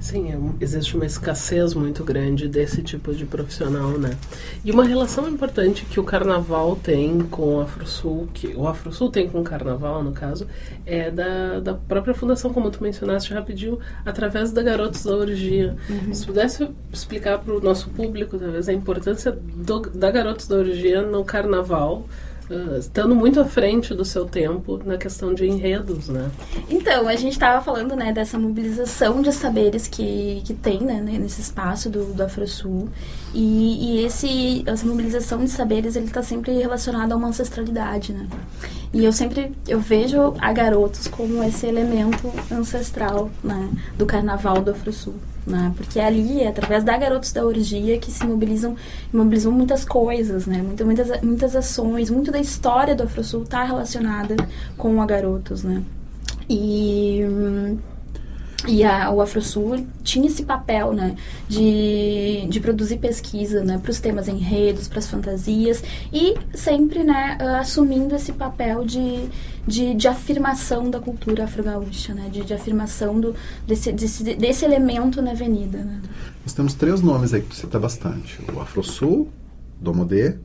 Sim, 0.00 0.32
é 0.32 0.64
existe 0.64 0.96
uma 0.96 1.04
escassez 1.04 1.74
muito 1.74 2.04
grande 2.04 2.48
desse 2.48 2.82
tipo 2.82 3.14
de 3.14 3.24
profissional, 3.26 3.98
né? 3.98 4.16
E 4.64 4.70
uma 4.70 4.84
relação 4.84 5.28
importante 5.28 5.84
que 5.84 6.00
o 6.00 6.04
Carnaval 6.04 6.76
tem 6.76 7.20
com 7.20 7.56
o 7.56 7.60
Afrosul, 7.60 8.28
que 8.32 8.54
o 8.56 8.66
Afrosul 8.66 9.10
tem 9.10 9.28
com 9.28 9.40
o 9.40 9.44
Carnaval, 9.44 10.02
no 10.02 10.12
caso, 10.12 10.46
é 10.86 11.10
da, 11.10 11.60
da 11.60 11.74
própria 11.74 12.14
fundação, 12.14 12.52
como 12.52 12.70
tu 12.70 12.82
mencionaste 12.82 13.32
rapidinho, 13.32 13.78
através 14.04 14.52
da 14.52 14.62
Garotos 14.62 15.04
da 15.04 15.14
Orgia. 15.14 15.76
Uhum. 15.88 16.14
Se 16.14 16.26
pudesse 16.26 16.68
explicar 16.92 17.38
para 17.38 17.54
o 17.54 17.60
nosso 17.60 17.90
público, 17.90 18.38
talvez, 18.38 18.68
a 18.68 18.72
importância 18.72 19.32
do, 19.32 19.80
da 19.80 20.10
Garotos 20.10 20.46
da 20.46 20.56
Orgia 20.56 21.02
no 21.02 21.24
Carnaval, 21.24 22.06
uh, 22.50 22.78
estando 22.78 23.14
muito 23.14 23.40
à 23.40 23.44
frente 23.44 23.94
do 23.94 24.04
seu 24.04 24.24
tempo 24.26 24.80
na 24.84 24.96
questão 24.96 25.34
de 25.34 25.46
enredos, 25.46 26.08
né? 26.08 26.30
Então, 26.68 27.08
a 27.08 27.16
gente 27.16 27.32
estava 27.32 27.62
falando, 27.64 27.94
né, 27.96 28.12
dessa 28.12 28.38
mobilização 28.38 29.22
de 29.22 29.32
saberes 29.32 29.88
que, 29.88 30.42
que 30.44 30.54
tem, 30.54 30.80
né, 30.80 31.00
nesse 31.00 31.40
espaço 31.40 31.88
do, 31.90 32.12
do 32.12 32.22
AfroSul. 32.22 32.88
E, 33.32 33.98
e 33.98 34.04
esse, 34.04 34.62
essa 34.66 34.86
mobilização 34.86 35.44
de 35.44 35.50
saberes, 35.50 35.96
ele 35.96 36.06
está 36.06 36.22
sempre 36.22 36.52
relacionado 36.52 37.12
a 37.12 37.16
uma 37.16 37.28
ancestralidade, 37.28 38.12
né? 38.12 38.28
E 38.94 39.04
eu 39.04 39.12
sempre 39.12 39.52
eu 39.66 39.80
vejo 39.80 40.34
a 40.38 40.52
garotos 40.52 41.08
como 41.08 41.42
esse 41.42 41.66
elemento 41.66 42.32
ancestral 42.50 43.28
né, 43.42 43.68
do 43.98 44.06
carnaval 44.06 44.62
do 44.62 44.70
Afro-Sul. 44.70 45.14
Né, 45.44 45.74
porque 45.76 46.00
ali 46.00 46.40
é 46.40 46.48
através 46.48 46.82
da 46.84 46.96
Garotos 46.96 47.30
da 47.30 47.44
Orgia 47.44 47.98
que 47.98 48.10
se 48.10 48.24
mobilizam, 48.24 48.76
mobilizam 49.12 49.52
muitas 49.52 49.84
coisas, 49.84 50.46
né, 50.46 50.62
muitas, 50.62 50.86
muitas, 50.86 51.20
muitas 51.20 51.54
ações, 51.54 52.08
muito 52.08 52.32
da 52.32 52.38
história 52.38 52.94
do 52.94 53.02
Afro-Sul 53.02 53.42
está 53.42 53.62
relacionada 53.62 54.36
com 54.78 55.02
a 55.02 55.06
Garotos. 55.06 55.62
Né. 55.62 55.82
E. 56.48 57.20
E 58.66 58.82
a, 58.82 59.10
o 59.10 59.20
AfroSul 59.20 59.86
tinha 60.02 60.26
esse 60.26 60.42
papel, 60.42 60.92
né, 60.92 61.16
de, 61.46 62.46
de 62.48 62.60
produzir 62.60 62.96
pesquisa, 62.96 63.62
né, 63.62 63.78
para 63.78 63.90
os 63.90 64.00
temas 64.00 64.26
enredos, 64.26 64.88
para 64.88 65.00
as 65.00 65.06
fantasias, 65.06 65.82
e 66.12 66.34
sempre, 66.54 67.04
né, 67.04 67.36
uh, 67.40 67.60
assumindo 67.60 68.14
esse 68.14 68.32
papel 68.32 68.84
de, 68.84 69.28
de, 69.66 69.94
de 69.94 70.08
afirmação 70.08 70.90
da 70.90 70.98
cultura 70.98 71.44
afro-gaúcha, 71.44 72.14
né, 72.14 72.28
de, 72.32 72.42
de 72.42 72.54
afirmação 72.54 73.20
do, 73.20 73.34
desse, 73.66 73.92
desse, 73.92 74.34
desse 74.34 74.64
elemento 74.64 75.20
na 75.20 75.32
avenida, 75.32 75.78
né. 75.78 76.00
Nós 76.42 76.54
temos 76.54 76.74
três 76.74 77.02
nomes 77.02 77.34
aí 77.34 77.42
que 77.42 77.48
tu 77.48 77.54
cita 77.54 77.78
bastante, 77.78 78.38
o 78.50 78.60
AfroSul, 78.60 79.28
Domodê 79.80 80.36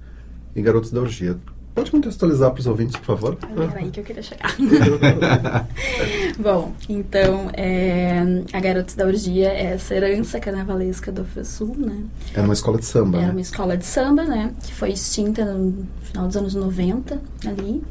e 0.56 0.62
Garotos 0.62 0.92
da 0.92 1.00
Orgia. 1.00 1.38
Pode 1.80 1.92
contextualizar 1.92 2.52
para 2.52 2.60
os 2.60 2.68
ouvintes, 2.68 2.98
por 2.98 3.06
favor? 3.06 3.38
Era 3.56 3.80
aí 3.80 3.90
que 3.90 4.02
eu 4.02 4.04
queria 4.04 4.22
chegar. 4.22 4.54
Bom, 6.38 6.74
então, 6.90 7.50
é, 7.54 8.22
a 8.52 8.60
Garotos 8.60 8.96
da 8.96 9.06
Orgia 9.06 9.48
é 9.48 9.76
essa 9.76 9.96
herança 9.96 10.42
carnavalesca 10.42 11.10
do 11.10 11.26
Sul, 11.46 11.74
né? 11.78 12.04
Era 12.34 12.44
uma 12.44 12.54
escola 12.54 12.78
de 12.80 12.86
samba, 12.86 13.20
Era 13.20 13.28
né? 13.28 13.32
uma 13.32 13.40
escola 13.40 13.78
de 13.78 13.86
samba, 13.86 14.26
né? 14.26 14.52
Que 14.62 14.74
foi 14.74 14.90
extinta 14.90 15.46
no 15.46 15.88
final 16.04 16.28
dos 16.28 16.36
anos 16.36 16.54
90, 16.54 17.22
ali. 17.48 17.82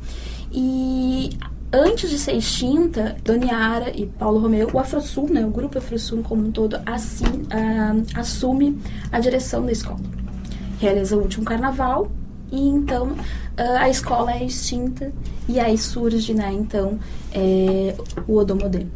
E 0.52 1.38
antes 1.72 2.10
de 2.10 2.18
ser 2.18 2.32
extinta, 2.34 3.16
Doniara 3.24 3.90
e 3.98 4.04
Paulo 4.04 4.38
Romeu, 4.38 4.68
o 4.70 4.78
Afrosul, 4.78 5.30
né? 5.30 5.46
O 5.46 5.50
grupo 5.50 5.78
Afrosul 5.78 6.22
como 6.22 6.46
um 6.46 6.52
todo, 6.52 6.78
assim, 6.84 7.24
uh, 7.24 8.04
assume 8.14 8.78
a 9.10 9.18
direção 9.18 9.64
da 9.64 9.72
escola. 9.72 10.00
Realiza 10.78 11.16
o 11.16 11.22
último 11.22 11.46
carnaval 11.46 12.12
e 12.50 12.68
então 12.68 13.14
a 13.56 13.88
escola 13.88 14.32
é 14.32 14.44
extinta 14.44 15.12
e 15.48 15.58
aí 15.58 15.76
surge, 15.78 16.34
né, 16.34 16.52
então, 16.52 16.98
é, 17.32 17.94
o 18.26 18.36
Odomodê. 18.36 18.86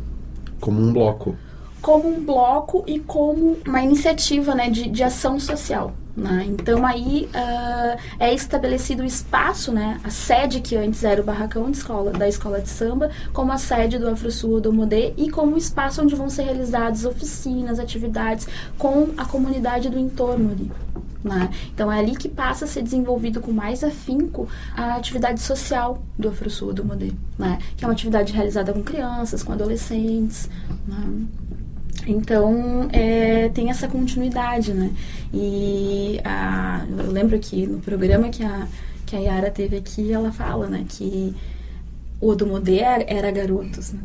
Como 0.60 0.80
um 0.80 0.92
bloco. 0.92 1.34
Como 1.80 2.08
um 2.08 2.24
bloco 2.24 2.84
e 2.86 3.00
como 3.00 3.58
uma 3.66 3.82
iniciativa, 3.82 4.54
né, 4.54 4.70
de, 4.70 4.88
de 4.88 5.02
ação 5.02 5.40
social. 5.40 5.92
Né? 6.14 6.46
Então 6.46 6.84
aí 6.84 7.28
uh, 7.34 7.98
é 8.18 8.34
estabelecido 8.34 9.02
o 9.02 9.06
espaço, 9.06 9.72
né, 9.72 9.98
a 10.04 10.10
sede 10.10 10.60
que 10.60 10.76
antes 10.76 11.02
era 11.04 11.22
o 11.22 11.24
barracão 11.24 11.70
de 11.70 11.78
escola, 11.78 12.10
da 12.12 12.28
escola 12.28 12.60
de 12.60 12.68
samba, 12.68 13.10
como 13.32 13.50
a 13.50 13.56
sede 13.56 13.98
do 13.98 14.08
AfroSul 14.10 14.56
Odomodê 14.56 15.14
e 15.16 15.30
como 15.30 15.54
o 15.54 15.58
espaço 15.58 16.02
onde 16.02 16.14
vão 16.14 16.28
ser 16.28 16.42
realizadas 16.42 17.06
oficinas, 17.06 17.78
atividades 17.78 18.46
com 18.76 19.08
a 19.16 19.24
comunidade 19.24 19.88
do 19.88 19.98
entorno 19.98 20.50
ali. 20.50 20.70
Né? 21.24 21.50
Então 21.72 21.90
é 21.90 22.00
ali 22.00 22.16
que 22.16 22.28
passa 22.28 22.64
a 22.64 22.68
ser 22.68 22.82
desenvolvido 22.82 23.40
com 23.40 23.52
mais 23.52 23.82
afinco 23.82 24.48
a 24.76 24.96
atividade 24.96 25.40
social 25.40 26.02
do 26.18 26.28
AfroSul 26.28 26.74
do 26.74 26.84
Modê, 26.84 27.12
né? 27.38 27.58
que 27.76 27.84
é 27.84 27.88
uma 27.88 27.94
atividade 27.94 28.32
realizada 28.32 28.72
com 28.72 28.82
crianças, 28.82 29.42
com 29.42 29.52
adolescentes. 29.52 30.50
Né? 30.86 31.26
Então 32.06 32.88
é, 32.92 33.48
tem 33.50 33.70
essa 33.70 33.86
continuidade, 33.86 34.72
né? 34.72 34.90
E 35.32 36.20
a, 36.24 36.84
eu 36.98 37.10
lembro 37.10 37.38
que 37.38 37.66
no 37.66 37.80
programa 37.80 38.28
que 38.28 38.44
a, 38.44 38.66
que 39.06 39.16
a 39.16 39.18
Yara 39.18 39.50
teve 39.50 39.76
aqui, 39.76 40.12
ela 40.12 40.32
fala, 40.32 40.68
né, 40.68 40.84
que 40.88 41.34
o 42.20 42.28
Odomodê 42.28 42.78
era, 42.78 43.30
garotos, 43.30 43.92
né? 43.92 44.00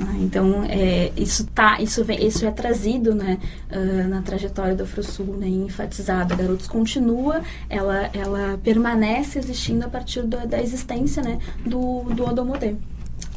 Ah, 0.00 0.16
então, 0.20 0.64
é, 0.64 1.12
isso, 1.18 1.46
tá, 1.48 1.78
isso, 1.78 2.02
vem, 2.02 2.26
isso 2.26 2.46
é 2.46 2.50
trazido 2.50 3.14
né, 3.14 3.38
uh, 3.70 4.08
na 4.08 4.22
trajetória 4.22 4.74
do 4.74 4.84
Afrosul, 4.84 5.36
né, 5.36 5.46
enfatizado. 5.46 6.34
Garotos 6.34 6.66
continua, 6.66 7.42
ela, 7.68 8.08
ela 8.14 8.58
permanece 8.64 9.38
existindo 9.38 9.84
a 9.84 9.88
partir 9.88 10.22
da, 10.22 10.46
da 10.46 10.62
existência 10.62 11.22
né, 11.22 11.38
do, 11.66 12.04
do 12.04 12.24
Odomodê. 12.24 12.74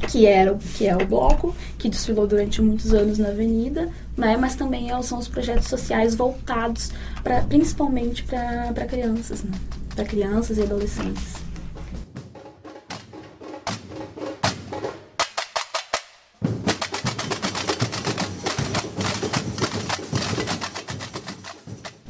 Que, 0.10 0.26
era, 0.26 0.54
que 0.78 0.88
é 0.88 0.96
o 0.96 1.06
bloco, 1.06 1.56
que 1.78 1.90
desfilou 1.90 2.28
durante 2.28 2.62
muitos 2.62 2.94
anos 2.94 3.18
na 3.18 3.30
Avenida, 3.30 3.90
né, 4.16 4.38
mas 4.38 4.56
também 4.56 4.92
é, 4.92 5.02
são 5.02 5.18
os 5.18 5.28
projetos 5.28 5.68
sociais 5.68 6.14
voltados 6.16 6.92
pra, 7.24 7.42
principalmente 7.42 8.24
para 8.24 8.86
crianças, 8.86 9.44
né, 9.44 9.52
para 9.96 10.06
crianças 10.06 10.58
e 10.58 10.62
adolescentes. 10.62 11.46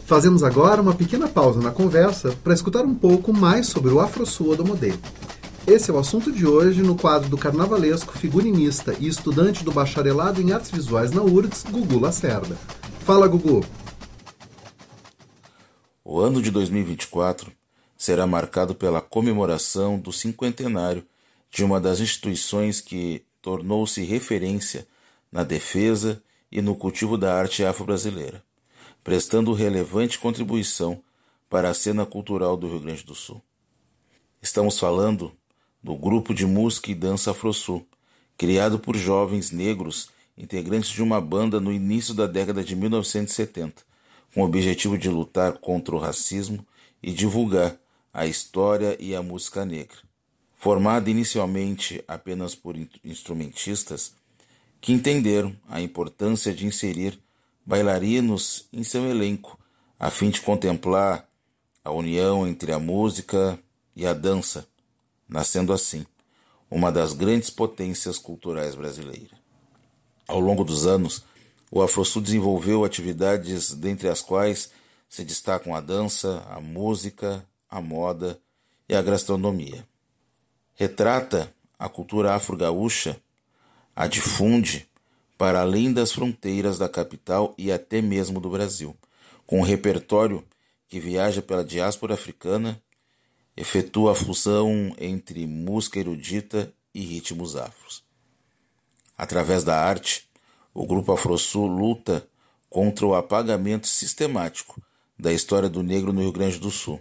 Fazemos 0.06 0.44
agora 0.44 0.82
uma 0.82 0.94
pequena 0.94 1.28
pausa 1.28 1.60
na 1.60 1.72
conversa 1.72 2.36
para 2.44 2.54
escutar 2.54 2.86
um 2.86 2.94
pouco 2.94 3.34
mais 3.34 3.68
sobre 3.68 3.92
o 3.92 4.00
AfroSul 4.00 4.56
do 4.56 4.64
Modelo. 4.64 5.00
Esse 5.68 5.90
é 5.90 5.94
o 5.94 5.98
assunto 5.98 6.32
de 6.32 6.46
hoje 6.46 6.82
no 6.82 6.96
quadro 6.96 7.28
do 7.30 7.38
carnavalesco, 7.38 8.18
figurinista 8.18 8.96
e 9.00 9.08
estudante 9.08 9.64
do 9.64 9.72
bacharelado 9.72 10.42
em 10.42 10.52
artes 10.52 10.72
visuais 10.72 11.12
na 11.12 11.22
URGS, 11.22 11.64
Gugu 11.70 12.00
Lacerda. 12.00 12.56
Fala, 13.02 13.28
Gugu! 13.28 13.66
O 16.04 16.20
ano 16.20 16.42
de 16.42 16.52
2024 16.52 17.52
será 17.98 18.28
marcado 18.28 18.76
pela 18.76 19.02
comemoração 19.02 20.00
do 20.00 20.12
cinquentenário 20.12 21.04
de 21.50 21.64
uma 21.64 21.80
das 21.80 22.00
instituições 22.00 22.80
que 22.80 23.24
tornou-se 23.42 24.04
referência 24.04 24.88
na 25.32 25.44
defesa 25.44 26.22
e 26.52 26.62
no 26.62 26.76
cultivo 26.76 27.18
da 27.18 27.34
arte 27.34 27.66
afro-brasileira 27.66 28.44
prestando 29.06 29.54
relevante 29.54 30.18
contribuição 30.18 31.00
para 31.48 31.70
a 31.70 31.76
cena 31.76 32.08
cultural 32.08 32.58
do 32.58 32.68
Rio 32.68 32.80
Grande 32.80 33.06
do 33.06 33.14
Sul. 33.14 33.40
Estamos 34.42 34.80
falando 34.80 35.32
do 35.86 35.96
grupo 35.96 36.34
de 36.34 36.48
música 36.48 36.90
e 36.90 36.96
dança 36.96 37.30
Afrosul, 37.30 37.86
criado 38.36 38.80
por 38.80 38.98
jovens 38.98 39.52
negros 39.52 40.10
integrantes 40.36 40.90
de 40.90 41.04
uma 41.04 41.22
banda 41.22 41.60
no 41.60 41.72
início 41.72 42.12
da 42.12 42.26
década 42.26 42.64
de 42.64 42.76
1970, 42.76 43.84
com 44.34 44.42
o 44.42 44.46
objetivo 44.46 44.98
de 44.98 45.10
lutar 45.10 45.60
contra 45.60 45.96
o 45.96 46.00
racismo 46.00 46.66
e 47.04 47.12
divulgar 47.12 47.78
a 48.12 48.26
história 48.26 48.98
e 49.00 49.14
a 49.14 49.22
música 49.22 49.64
negra. 49.64 49.98
Formada 50.58 51.08
inicialmente 51.08 52.04
apenas 52.08 52.56
por 52.56 52.76
instrumentistas, 53.04 54.16
que 54.82 54.92
entenderam 54.92 55.56
a 55.70 55.80
importância 55.82 56.52
de 56.52 56.66
inserir 56.66 57.20
bailarinos 57.64 58.66
em 58.74 58.84
seu 58.84 59.08
elenco, 59.08 59.60
a 60.00 60.10
fim 60.10 60.32
de 60.32 60.42
contemplar 60.42 61.30
a 61.84 61.92
união 61.92 62.48
entre 62.48 62.72
a 62.72 62.80
música 62.80 63.60
e 63.96 64.04
a 64.08 64.16
dança, 64.16 64.68
nascendo 65.28 65.74
assim 65.74 66.06
uma 66.70 66.92
das 66.92 67.14
grandes 67.14 67.50
potências 67.50 68.18
culturais 68.18 68.76
brasileiras. 68.76 69.38
Ao 70.28 70.40
longo 70.40 70.64
dos 70.64 70.86
anos, 70.86 71.24
o 71.72 71.82
Afrosul 71.82 72.22
desenvolveu 72.22 72.84
atividades 72.84 73.74
dentre 73.74 74.08
as 74.08 74.22
quais 74.22 74.72
se 75.08 75.24
destacam 75.24 75.76
a 75.76 75.82
dança, 75.82 76.46
a 76.50 76.60
música, 76.60 77.46
a 77.70 77.80
moda 77.80 78.40
e 78.90 78.96
a 78.96 79.02
gastronomia. 79.02 79.88
Retrata 80.74 81.54
a 81.78 81.88
cultura 81.88 82.34
afro-gaúcha, 82.34 83.18
a 83.96 84.08
difunde 84.08 84.88
para 85.38 85.62
além 85.62 85.94
das 85.94 86.12
fronteiras 86.12 86.78
da 86.78 86.90
capital 86.90 87.54
e 87.58 87.72
até 87.72 88.02
mesmo 88.02 88.40
do 88.40 88.50
Brasil, 88.50 88.96
com 89.46 89.60
um 89.60 89.64
repertório 89.64 90.44
que 90.88 91.00
viaja 91.00 91.42
pela 91.42 91.64
diáspora 91.64 92.14
africana, 92.14 92.82
efetua 93.56 94.12
a 94.12 94.16
fusão 94.16 94.94
entre 95.00 95.46
música 95.48 96.00
erudita 96.00 96.74
e 96.94 97.02
ritmos 97.02 97.56
afros. 97.56 98.04
Através 99.18 99.64
da 99.64 99.80
arte, 99.80 100.28
o 100.74 100.86
Grupo 100.86 101.14
Afrosul 101.14 101.68
luta 101.68 102.28
contra 102.70 103.06
o 103.06 103.16
apagamento 103.16 103.88
sistemático 103.88 104.82
da 105.18 105.32
história 105.32 105.70
do 105.70 105.82
negro 105.82 106.12
no 106.12 106.22
Rio 106.22 106.34
Grande 106.34 106.60
do 106.60 106.70
Sul, 106.70 107.00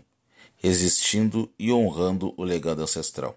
resistindo 0.57 1.53
e 1.59 1.73
honrando 1.73 2.33
o 2.37 2.45
legado 2.45 2.83
ancestral. 2.83 3.37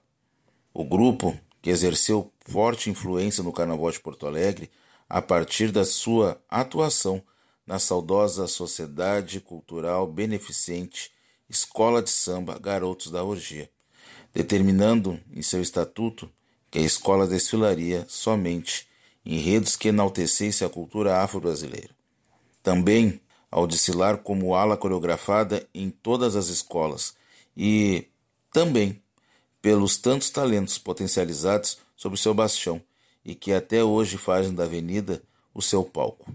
O 0.71 0.85
grupo, 0.85 1.35
que 1.59 1.71
exerceu 1.71 2.31
forte 2.45 2.91
influência 2.91 3.43
no 3.43 3.51
Carnaval 3.51 3.89
de 3.91 3.99
Porto 3.99 4.27
Alegre, 4.27 4.69
a 5.09 5.21
partir 5.21 5.71
da 5.71 5.83
sua 5.83 6.39
atuação 6.47 7.23
na 7.65 7.79
saudosa 7.79 8.47
Sociedade 8.47 9.39
Cultural 9.41 10.05
Beneficente 10.05 11.11
Escola 11.49 12.01
de 12.01 12.09
Samba 12.09 12.59
Garotos 12.59 13.11
da 13.11 13.23
Orgia, 13.23 13.69
determinando 14.33 15.19
em 15.33 15.41
seu 15.41 15.61
estatuto 15.61 16.29
que 16.69 16.79
a 16.79 16.81
escola 16.81 17.25
desfilaria 17.25 18.05
somente 18.09 18.87
enredos 19.25 19.75
que 19.75 19.89
enaltecesse 19.89 20.63
a 20.63 20.69
cultura 20.69 21.21
afro-brasileira. 21.21 21.89
Também 22.61 23.21
ao 23.49 23.65
desfilar 23.65 24.17
como 24.17 24.55
ala 24.55 24.75
coreografada 24.75 25.67
em 25.73 25.89
todas 25.89 26.35
as 26.35 26.47
escolas 26.47 27.15
e 27.55 28.07
também 28.51 29.01
pelos 29.61 29.97
tantos 29.97 30.29
talentos 30.29 30.77
potencializados 30.77 31.79
sobre 31.95 32.19
seu 32.19 32.33
bastião 32.33 32.81
e 33.23 33.35
que 33.35 33.51
até 33.53 33.83
hoje 33.83 34.17
fazem 34.17 34.53
da 34.53 34.63
avenida 34.63 35.21
o 35.53 35.61
seu 35.61 35.83
palco. 35.83 36.31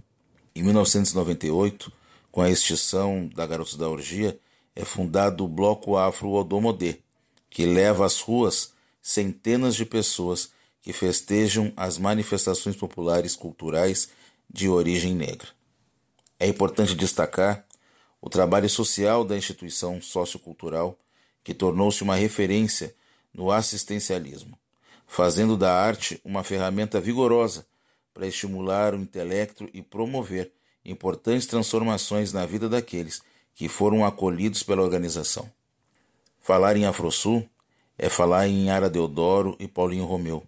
Em 0.54 0.62
1998, 0.62 1.92
com 2.30 2.42
a 2.42 2.50
extinção 2.50 3.30
da 3.34 3.46
Garotos 3.46 3.76
da 3.76 3.88
Orgia, 3.88 4.38
é 4.74 4.84
fundado 4.84 5.44
o 5.44 5.48
Bloco 5.48 5.96
Afro 5.96 6.30
Odomodê, 6.30 6.98
que 7.50 7.66
leva 7.66 8.06
às 8.06 8.20
ruas 8.20 8.72
centenas 9.00 9.74
de 9.74 9.84
pessoas 9.84 10.50
que 10.80 10.92
festejam 10.92 11.72
as 11.76 11.98
manifestações 11.98 12.76
populares 12.76 13.36
culturais 13.36 14.08
de 14.48 14.68
origem 14.68 15.14
negra. 15.14 15.48
É 16.38 16.46
importante 16.46 16.94
destacar 16.94 17.64
o 18.20 18.30
trabalho 18.30 18.68
social 18.68 19.24
da 19.24 19.36
instituição 19.36 20.00
sociocultural, 20.00 20.98
que 21.44 21.52
tornou-se 21.52 22.02
uma 22.02 22.14
referência 22.14 22.94
no 23.34 23.50
assistencialismo, 23.50 24.56
fazendo 25.06 25.56
da 25.56 25.74
arte 25.74 26.20
uma 26.24 26.44
ferramenta 26.44 27.00
vigorosa 27.00 27.66
para 28.14 28.26
estimular 28.26 28.94
o 28.94 28.98
intelecto 29.00 29.68
e 29.72 29.82
promover 29.82 30.52
importantes 30.84 31.46
transformações 31.46 32.32
na 32.32 32.46
vida 32.46 32.68
daqueles 32.68 33.22
que 33.54 33.68
foram 33.68 34.04
acolhidos 34.04 34.62
pela 34.62 34.82
organização. 34.82 35.50
Falar 36.40 36.76
em 36.76 36.84
Afrosul 36.84 37.48
é 37.96 38.08
falar 38.08 38.48
em 38.48 38.70
Ara 38.70 38.90
Deodoro 38.90 39.56
e 39.60 39.68
Paulinho 39.68 40.04
Romeu, 40.04 40.44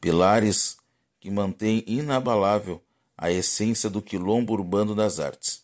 pilares 0.00 0.76
que 1.20 1.30
mantêm 1.30 1.84
inabalável 1.86 2.82
a 3.16 3.30
essência 3.30 3.90
do 3.90 4.00
quilombo 4.00 4.54
urbano 4.54 4.94
das 4.94 5.20
artes. 5.20 5.62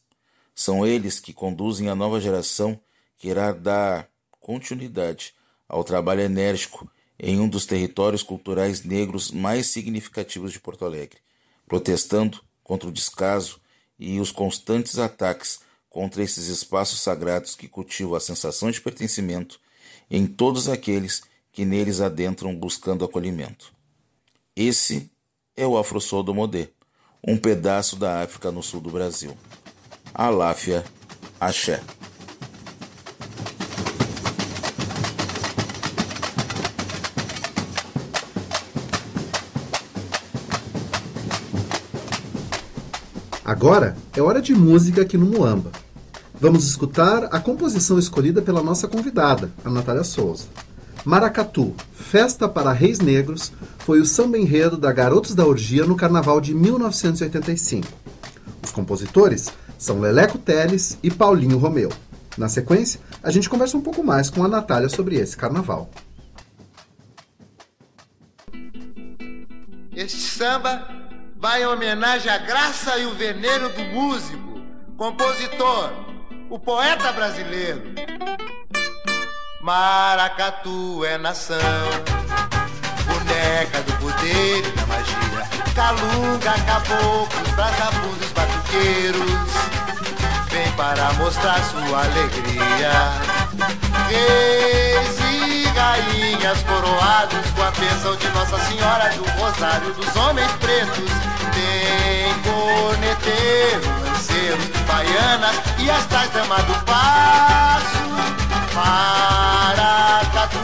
São 0.55 0.87
eles 0.87 1.19
que 1.19 1.33
conduzem 1.33 1.89
a 1.89 1.95
nova 1.95 2.21
geração 2.21 2.79
que 3.17 3.29
irá 3.29 3.53
dar 3.53 4.09
continuidade 4.41 5.35
ao 5.69 5.83
trabalho 5.83 6.21
enérgico 6.21 6.89
em 7.19 7.41
um 7.41 7.49
dos 7.49 7.65
territórios 7.65 8.23
culturais 8.23 8.85
negros 8.85 9.31
mais 9.31 9.67
significativos 9.67 10.53
de 10.53 10.61
Porto 10.61 10.85
Alegre, 10.85 11.19
protestando 11.67 12.41
contra 12.63 12.89
o 12.89 12.93
descaso 12.93 13.61
e 13.99 14.21
os 14.21 14.31
constantes 14.31 14.99
ataques 14.99 15.61
contra 15.97 16.23
esses 16.23 16.49
espaços 16.49 17.01
sagrados 17.01 17.57
que 17.57 17.67
cultivam 17.67 18.17
a 18.17 18.21
sensação 18.21 18.71
de 18.71 18.83
pertencimento 18.83 19.59
em 20.11 20.27
todos 20.27 20.69
aqueles 20.69 21.23
que 21.51 21.65
neles 21.65 22.03
adentram 22.03 22.55
buscando 22.55 23.03
acolhimento. 23.03 23.73
Esse 24.55 25.11
é 25.57 25.67
o 25.67 25.79
Afro 25.79 26.23
do 26.23 26.35
Modê, 26.35 26.69
um 27.27 27.39
pedaço 27.39 27.97
da 27.97 28.23
África 28.23 28.53
no 28.53 28.63
sul 28.63 28.79
do 28.83 28.91
Brasil. 28.91 29.35
Aláfia, 30.13 30.85
Axé. 31.41 31.83
Agora 43.43 43.97
é 44.15 44.21
hora 44.21 44.43
de 44.43 44.55
música 44.55 45.01
aqui 45.01 45.17
no 45.17 45.25
Muamba. 45.25 45.86
Vamos 46.39 46.67
escutar 46.67 47.25
a 47.33 47.41
composição 47.41 47.99
escolhida 47.99 48.43
pela 48.43 48.63
nossa 48.63 48.87
convidada, 48.87 49.51
a 49.65 49.71
Natália 49.71 50.05
Souza. 50.05 50.45
Maracatu, 51.03 51.75
Festa 51.95 52.47
para 52.47 52.73
Reis 52.73 52.99
Negros, 53.01 53.53
foi 53.79 54.01
o 54.01 54.05
samba 54.05 54.37
enredo 54.37 54.77
da 54.77 54.93
Garotos 54.93 55.35
da 55.35 55.47
Orgia 55.47 55.87
no 55.87 55.97
Carnaval 55.97 56.39
de 56.41 56.55
1985. 56.55 57.89
Os 58.63 58.71
compositores 58.71 59.51
são 59.79 59.99
Leleco 59.99 60.37
Teles 60.37 60.99
e 61.03 61.11
Paulinho 61.11 61.57
Romeu. 61.57 61.91
Na 62.37 62.51
sequência, 62.51 63.01
a 63.23 63.31
gente 63.31 63.49
conversa 63.49 63.79
um 63.79 63.81
pouco 63.81 64.05
mais 64.05 64.29
com 64.29 64.45
a 64.45 64.49
Natália 64.49 64.91
sobre 64.91 65.17
esse 65.17 65.37
carnaval. 65.37 65.89
Este 69.95 70.19
samba 70.19 70.87
vai 71.39 71.63
em 71.63 71.67
homenagem 71.67 72.31
à 72.31 72.37
graça 72.37 72.99
e 72.99 73.07
o 73.07 73.15
veneno 73.15 73.71
do 73.71 73.85
músico, 73.85 74.61
compositor, 74.99 76.06
o 76.51 76.59
poeta 76.59 77.13
brasileiro. 77.13 77.83
Maracatu 79.61 81.05
é 81.05 81.19
nação, 81.19 81.57
boneca 83.07 83.83
do 83.83 83.93
poder 83.95 84.59
e 84.59 84.71
da 84.73 84.87
magia. 84.87 85.27
Calunga, 85.75 86.53
caboclos, 86.65 87.49
brasabundos, 87.55 88.33
batuqueiros, 88.33 89.51
vem 90.51 90.71
para 90.73 91.13
mostrar 91.15 91.63
sua 91.65 92.05
alegria. 92.05 92.93
Reis 94.09 95.19
e 95.19 95.67
rainhas 95.77 96.63
coroados 96.63 97.51
com 97.51 97.63
a 97.63 97.71
bênção 97.73 98.17
de 98.17 98.29
Nossa 98.29 98.59
Senhora 98.67 99.11
do 99.15 99.25
Rosário 99.41 99.93
dos 99.95 100.17
Homens 100.17 100.53
Pretos. 100.53 101.11
Tem 101.53 102.33
corneteiro, 102.43 104.06
baianas 104.87 105.57
e 105.79 105.91
as 105.91 106.07
tais 106.07 106.31
damas 106.31 106.65
do 106.65 106.75
passo. 106.85 108.07
Maracatu, 108.75 110.59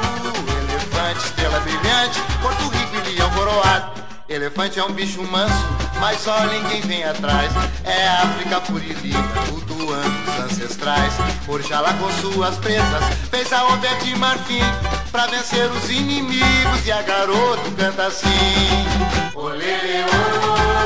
elefante, 0.71 1.25
estrela 1.27 1.61
brilhante, 1.61 2.21
Porto 2.43 2.69
Rico 2.69 2.97
e 2.97 3.15
leão 3.15 3.31
coroado. 3.31 4.03
Elefante 4.29 4.79
é 4.79 4.85
um 4.85 4.93
bicho 4.93 5.23
manso, 5.25 5.55
mas 6.01 6.27
olhem 6.27 6.65
quem 6.65 6.81
vem 6.83 7.05
atrás. 7.05 7.53
É 7.85 8.09
África 8.09 8.61
purilita, 8.63 9.19
cultuando 9.51 10.09
os 10.31 10.45
ancestrais. 10.45 11.13
Orixalá 11.47 11.93
com 11.95 12.11
suas 12.13 12.57
presas, 12.57 13.05
fez 13.31 13.53
a 13.53 13.65
onda 13.67 13.89
de 13.97 14.17
marfim 14.17 14.63
pra 15.11 15.27
vencer 15.27 15.71
os 15.71 15.91
inimigos. 15.91 16.87
E 16.87 16.93
a 16.93 17.03
garoto 17.03 17.71
canta 17.73 18.07
assim: 18.07 18.29
Olê, 19.35 20.05
olê, 20.05 20.82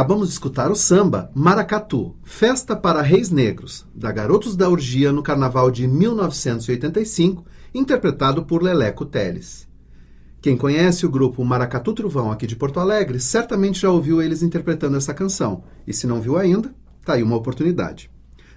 Acabamos 0.00 0.28
de 0.28 0.32
escutar 0.32 0.70
o 0.70 0.74
samba 0.74 1.30
Maracatu, 1.34 2.16
Festa 2.24 2.74
para 2.74 3.02
Reis 3.02 3.28
Negros, 3.28 3.86
da 3.94 4.10
Garotos 4.10 4.56
da 4.56 4.66
Orgia 4.66 5.12
no 5.12 5.22
Carnaval 5.22 5.70
de 5.70 5.86
1985, 5.86 7.44
interpretado 7.74 8.46
por 8.46 8.62
Leleco 8.62 9.04
Teles. 9.04 9.68
Quem 10.40 10.56
conhece 10.56 11.04
o 11.04 11.10
grupo 11.10 11.44
Maracatu 11.44 11.92
Truvão 11.92 12.32
aqui 12.32 12.46
de 12.46 12.56
Porto 12.56 12.80
Alegre, 12.80 13.20
certamente 13.20 13.80
já 13.80 13.90
ouviu 13.90 14.22
eles 14.22 14.42
interpretando 14.42 14.96
essa 14.96 15.12
canção. 15.12 15.64
E 15.86 15.92
se 15.92 16.06
não 16.06 16.18
viu 16.18 16.38
ainda, 16.38 16.74
tá 17.04 17.12
aí 17.12 17.22
uma 17.22 17.36
oportunidade. 17.36 18.10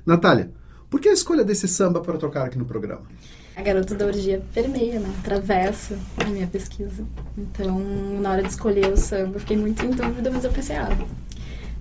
Natália, 0.05 0.49
Por 0.89 1.01
que 1.01 1.09
a 1.09 1.13
escolha 1.13 1.43
desse 1.43 1.67
samba 1.67 1.99
para 2.01 2.19
tocar 2.19 2.45
aqui 2.45 2.55
no 2.55 2.65
programa? 2.65 3.01
A 3.55 3.63
garota 3.63 3.95
da 3.95 4.05
orgia 4.05 4.43
permeia, 4.53 4.99
né? 4.99 5.11
Atravessa 5.19 5.97
a 6.17 6.25
minha 6.25 6.45
pesquisa. 6.45 7.03
Então, 7.35 7.79
na 8.21 8.29
hora 8.29 8.43
de 8.43 8.49
escolher 8.49 8.93
o 8.93 8.95
samba, 8.95 9.39
fiquei 9.39 9.57
muito 9.57 9.83
em 9.83 9.89
dúvida, 9.89 10.29
mas 10.29 10.43
eu 10.43 10.51
pensei, 10.51 10.75
ah, 10.75 10.95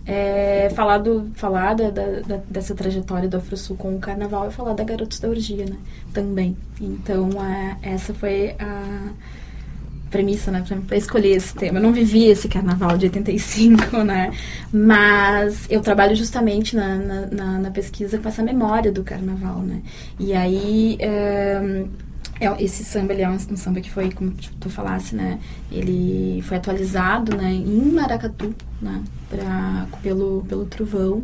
é, 0.07 0.71
falar, 0.75 0.99
do, 0.99 1.31
falar 1.35 1.75
da, 1.75 1.91
da- 1.91 2.41
dessa 2.49 2.75
trajetória 2.75 3.29
do 3.29 3.37
Afrosul 3.37 3.77
com 3.77 3.95
o 3.97 3.99
carnaval 4.01 4.49
e 4.49 4.53
falar 4.53 4.75
da 4.75 4.85
Garotos 4.85 5.19
da 5.21 5.29
Orgia, 5.29 5.65
né? 5.67 5.77
Também. 6.13 6.57
Então, 6.81 7.31
a- 7.39 7.77
essa 7.83 8.13
foi 8.15 8.55
a 8.59 9.11
premissa, 10.11 10.51
né, 10.51 10.63
pra, 10.87 10.97
escolher 10.97 11.31
esse 11.37 11.55
tema. 11.55 11.79
Eu 11.79 11.83
não 11.83 11.93
vivi 11.93 12.27
esse 12.27 12.47
carnaval 12.47 12.99
de 12.99 13.07
85, 13.07 14.03
né? 14.05 14.31
Mas 14.73 15.67
eu 15.71 15.81
trabalho 15.81 16.15
justamente 16.15 16.77
na, 16.77 16.97
na, 16.97 17.59
na- 17.61 17.71
pesquisa 17.71 18.19
com 18.19 18.29
essa 18.29 18.43
memória 18.43 18.93
do 18.93 19.03
carnaval, 19.03 19.61
né? 19.61 19.81
E 20.21 20.35
aí. 20.35 20.97
eh, 21.01 21.85
é, 22.43 22.63
esse 22.63 22.85
samba 22.85 23.13
ele 23.13 23.23
é 23.23 23.29
um, 23.29 23.35
um 23.35 23.57
samba 23.57 23.81
que 23.81 23.89
foi, 23.89 24.11
como 24.11 24.33
tu 24.59 24.69
falasse, 24.69 25.15
né? 25.15 25.39
Ele 25.71 26.43
foi 26.43 26.57
atualizado 26.57 27.37
né, 27.37 27.53
em 27.53 27.93
Maracatu, 27.93 28.53
né? 28.81 29.01
Pra, 29.31 29.87
pelo, 30.03 30.45
pelo 30.49 30.67
Trovão. 30.67 31.23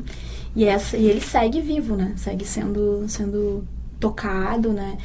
E, 0.54 0.64
essa, 0.64 0.96
e 0.96 1.06
ele 1.06 1.20
segue 1.20 1.60
vivo, 1.60 1.96
né? 1.96 2.12
Segue 2.16 2.44
sendo, 2.44 3.04
sendo 3.08 3.64
tocado, 3.98 4.72
né? 4.72 4.96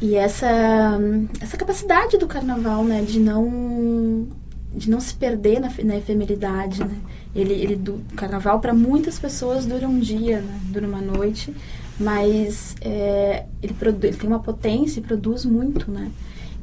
E 0.00 0.16
essa, 0.16 0.98
essa 1.40 1.56
capacidade 1.56 2.18
do 2.18 2.26
carnaval, 2.26 2.82
né? 2.82 3.02
De 3.02 3.20
não, 3.20 4.26
de 4.74 4.90
não 4.90 4.98
se 4.98 5.14
perder 5.14 5.60
na, 5.60 5.70
na 5.84 5.96
efemeridade, 5.96 6.82
né? 6.82 6.96
Ele, 7.36 7.52
ele 7.52 7.76
do 7.76 8.00
carnaval, 8.16 8.58
para 8.58 8.74
muitas 8.74 9.16
pessoas, 9.16 9.64
dura 9.64 9.86
um 9.86 10.00
dia, 10.00 10.40
né? 10.40 10.60
Dura 10.64 10.88
uma 10.88 11.00
noite. 11.00 11.54
Mas 11.98 12.74
é, 12.80 13.46
ele, 13.62 13.74
ele 14.02 14.16
tem 14.16 14.28
uma 14.28 14.40
potência 14.40 15.00
e 15.00 15.02
produz 15.02 15.44
muito, 15.44 15.90
né? 15.90 16.10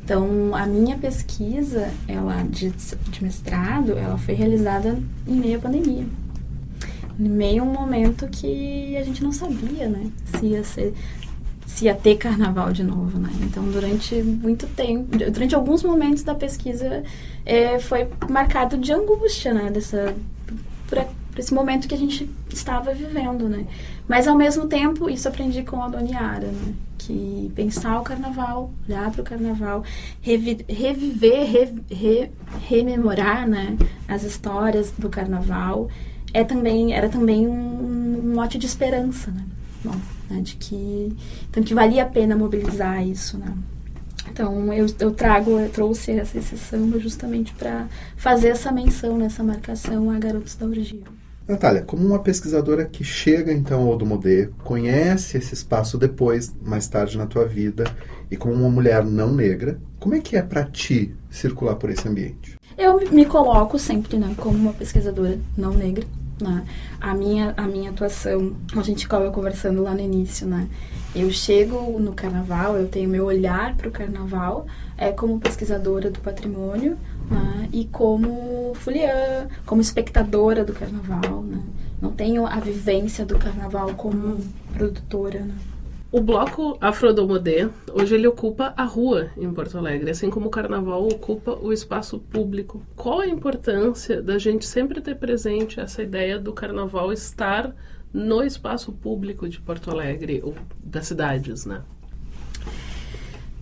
Então, 0.04 0.54
a 0.54 0.66
minha 0.66 0.98
pesquisa, 0.98 1.90
ela 2.08 2.44
de, 2.44 2.70
de 2.72 3.24
mestrado, 3.24 3.98
ela 3.98 4.18
foi 4.18 4.34
realizada 4.34 5.00
em 5.26 5.36
meio 5.36 5.58
à 5.58 5.62
pandemia. 5.62 6.06
Em 7.18 7.30
meio 7.30 7.64
a 7.64 7.66
um 7.66 7.72
momento 7.72 8.28
que 8.28 8.98
a 8.98 9.04
gente 9.04 9.24
não 9.24 9.32
sabia, 9.32 9.88
né? 9.88 10.12
Se 10.26 10.46
ia 10.46 10.64
ser 10.64 10.94
se 11.66 11.86
ia 11.86 11.96
ter 11.96 12.18
carnaval 12.18 12.72
de 12.72 12.84
novo, 12.84 13.18
né? 13.18 13.30
Então, 13.42 13.64
durante 13.72 14.22
muito 14.22 14.68
tempo, 14.68 15.18
durante 15.18 15.56
alguns 15.56 15.82
momentos 15.82 16.22
da 16.22 16.36
pesquisa, 16.36 17.04
eh, 17.46 17.80
foi 17.80 18.08
marcado 18.30 18.78
de 18.78 18.92
angústia, 18.92 19.54
né? 19.54 19.72
Dessa, 19.72 20.14
por, 21.34 21.40
a- 21.40 21.40
por 21.40 21.40
esse 21.40 21.54
momento 21.54 21.88
que 21.88 21.96
a 21.96 21.98
gente 21.98 22.30
estava 22.52 22.94
vivendo, 22.94 23.48
né? 23.50 23.66
Mas, 24.08 24.28
ao 24.28 24.36
mesmo 24.38 24.68
tempo, 24.68 25.10
isso 25.10 25.28
aprendi 25.28 25.64
com 25.64 25.82
a 25.82 25.88
Doniara, 25.90 26.48
né? 26.48 26.74
Que 26.98 27.52
pensar 27.56 28.00
o 28.00 28.04
carnaval, 28.04 28.72
olhar 28.88 29.12
para 29.12 29.22
o 29.22 29.24
carnaval, 29.26 29.84
revi- 30.22 30.66
reviver, 30.68 31.46
re- 31.52 31.74
re- 31.92 32.32
rememorar, 32.68 33.48
né? 33.48 33.78
As 34.08 34.24
histórias 34.24 34.92
do 34.98 35.10
carnaval, 35.10 35.90
é 36.34 36.44
também, 36.44 36.94
era 36.94 37.10
também 37.10 37.48
um, 37.48 38.20
um 38.32 38.34
mote 38.36 38.58
de 38.58 38.66
esperança, 38.66 39.32
né? 39.32 39.44
Bom, 39.84 39.96
né, 40.30 40.40
de 40.42 40.56
que 40.56 41.14
então 41.50 41.62
que 41.62 41.74
valia 41.74 42.04
a 42.04 42.06
pena 42.06 42.38
mobilizar 42.38 43.06
isso, 43.06 43.38
né? 43.38 43.54
Então 44.32 44.72
eu, 44.74 44.86
eu 45.00 45.12
trago, 45.12 45.60
eu 45.60 45.70
trouxe 45.70 46.12
essa, 46.12 46.38
esse 46.38 46.58
samba 46.58 46.98
justamente 47.00 47.54
para 47.54 47.88
fazer 48.16 48.48
essa 48.48 48.72
menção, 48.72 49.18
nessa 49.18 49.44
marcação 49.44 50.10
a 50.10 50.18
garotos 50.18 50.56
da 50.56 50.66
orgia. 50.66 51.02
Natália, 51.54 51.84
como 51.84 52.06
uma 52.06 52.20
pesquisadora 52.20 52.86
que 52.86 53.04
chega 53.04 53.52
então 53.54 53.88
ao 53.88 53.98
Domodê, 53.98 54.50
conhece 54.64 55.38
esse 55.38 55.54
espaço 55.54 55.98
depois, 55.98 56.54
mais 56.64 56.88
tarde 56.88 57.18
na 57.18 57.26
tua 57.28 57.46
vida, 57.46 57.84
e 58.30 58.36
como 58.36 58.54
uma 58.56 58.70
mulher 58.70 59.04
não 59.06 59.34
negra, 59.34 59.80
como 60.00 60.16
é 60.16 60.20
que 60.20 60.36
é 60.36 60.42
para 60.42 60.64
ti 60.64 61.16
circular 61.30 61.76
por 61.76 61.90
esse 61.90 62.08
ambiente? 62.08 62.56
Eu 62.78 63.00
me- 63.12 63.26
coloco 63.26 63.78
sempre, 63.78 64.18
né, 64.18 64.34
como 64.38 64.58
uma 64.58 64.74
pesquisadora 64.74 65.38
não 65.56 65.72
negra, 65.74 66.06
né? 66.44 66.64
A 67.00 67.14
minha 67.14 67.54
a 67.58 67.64
minha 67.64 67.90
atuação, 67.90 68.54
a 68.76 68.82
gente 68.82 69.04
estava 69.04 69.32
conversando 69.32 69.82
lá 69.82 69.94
no 69.94 70.02
início, 70.02 70.46
né? 70.46 70.68
Eu 71.16 71.32
chego 71.32 72.00
no 72.00 72.14
carnaval, 72.14 72.76
eu 72.76 72.88
tenho 72.88 73.10
meu 73.10 73.26
olhar 73.26 73.76
para 73.76 73.88
o 73.88 73.92
carnaval, 73.92 74.66
é 74.98 75.12
como 75.12 75.40
pesquisadora 75.40 76.12
do 76.12 76.20
patrimônio, 76.20 76.98
né? 77.30 77.70
E 77.72 77.86
como 77.86 78.74
foliã, 78.76 79.48
como 79.66 79.82
espectadora 79.82 80.64
do 80.64 80.74
carnaval, 80.74 81.42
né? 81.44 81.62
Não 82.02 82.12
tenho 82.12 82.46
a 82.46 82.60
vivência 82.60 83.26
do 83.26 83.40
carnaval 83.40 83.94
como 83.96 84.38
produtora, 84.74 85.40
né? 85.40 85.56
O 86.14 86.22
bloco 86.22 86.78
Afrodomodê, 86.80 87.68
hoje 87.92 88.14
ele 88.14 88.28
ocupa 88.28 88.72
a 88.78 88.84
rua 88.84 89.32
em 89.36 89.52
Porto 89.52 89.80
Alegre, 89.80 90.12
assim 90.12 90.30
como 90.30 90.46
o 90.46 90.52
carnaval 90.52 91.08
ocupa 91.08 91.58
o 91.60 91.74
espaço 91.74 92.20
público. 92.20 92.84
Qual 92.96 93.22
a 93.22 93.28
importância 93.28 94.22
da 94.22 94.38
gente 94.38 94.64
sempre 94.64 95.02
ter 95.02 95.16
presente 95.16 95.80
essa 95.80 96.04
ideia 96.04 96.38
do 96.38 96.54
carnaval 96.54 97.12
estar 97.12 97.76
no 98.14 98.44
espaço 98.44 98.92
público 98.92 99.50
de 99.50 99.60
Porto 99.60 99.90
Alegre, 99.90 100.40
ou 100.44 100.54
das 100.84 101.08
cidades, 101.08 101.66
né? 101.66 101.82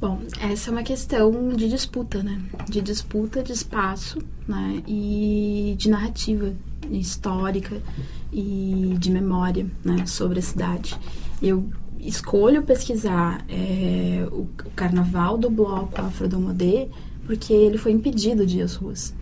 Bom, 0.01 0.19
essa 0.41 0.71
é 0.71 0.73
uma 0.73 0.83
questão 0.83 1.53
de 1.53 1.69
disputa, 1.69 2.21
né? 2.21 2.37
De 2.67 2.81
disputa 2.81 3.41
de 3.41 3.53
espaço, 3.53 4.19
né? 4.45 4.83
E 4.85 5.73
de 5.77 5.89
narrativa 5.89 6.53
histórica 6.91 7.81
e 8.29 8.93
de 8.99 9.09
memória, 9.09 9.65
né? 9.85 10.05
Sobre 10.05 10.39
a 10.39 10.41
cidade. 10.41 10.99
Eu 11.41 11.69
escolho 12.07 12.63
pesquisar 12.63 13.45
é, 13.49 14.27
o, 14.31 14.41
o 14.41 14.71
carnaval 14.75 15.37
do 15.37 15.49
bloco 15.49 16.01
Afrodomodê 16.01 16.87
porque 17.25 17.53
ele 17.53 17.77
foi 17.77 17.91
impedido 17.91 18.45
de 18.45 18.59
ir 18.59 18.61
às 18.61 18.75
ruas. 18.75 19.13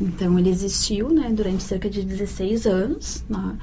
Então, 0.00 0.38
ele 0.38 0.50
existiu, 0.50 1.10
né? 1.10 1.30
Durante 1.32 1.62
cerca 1.62 1.88
de 1.88 2.02
16 2.02 2.66
anos, 2.66 3.24
né? 3.28 3.56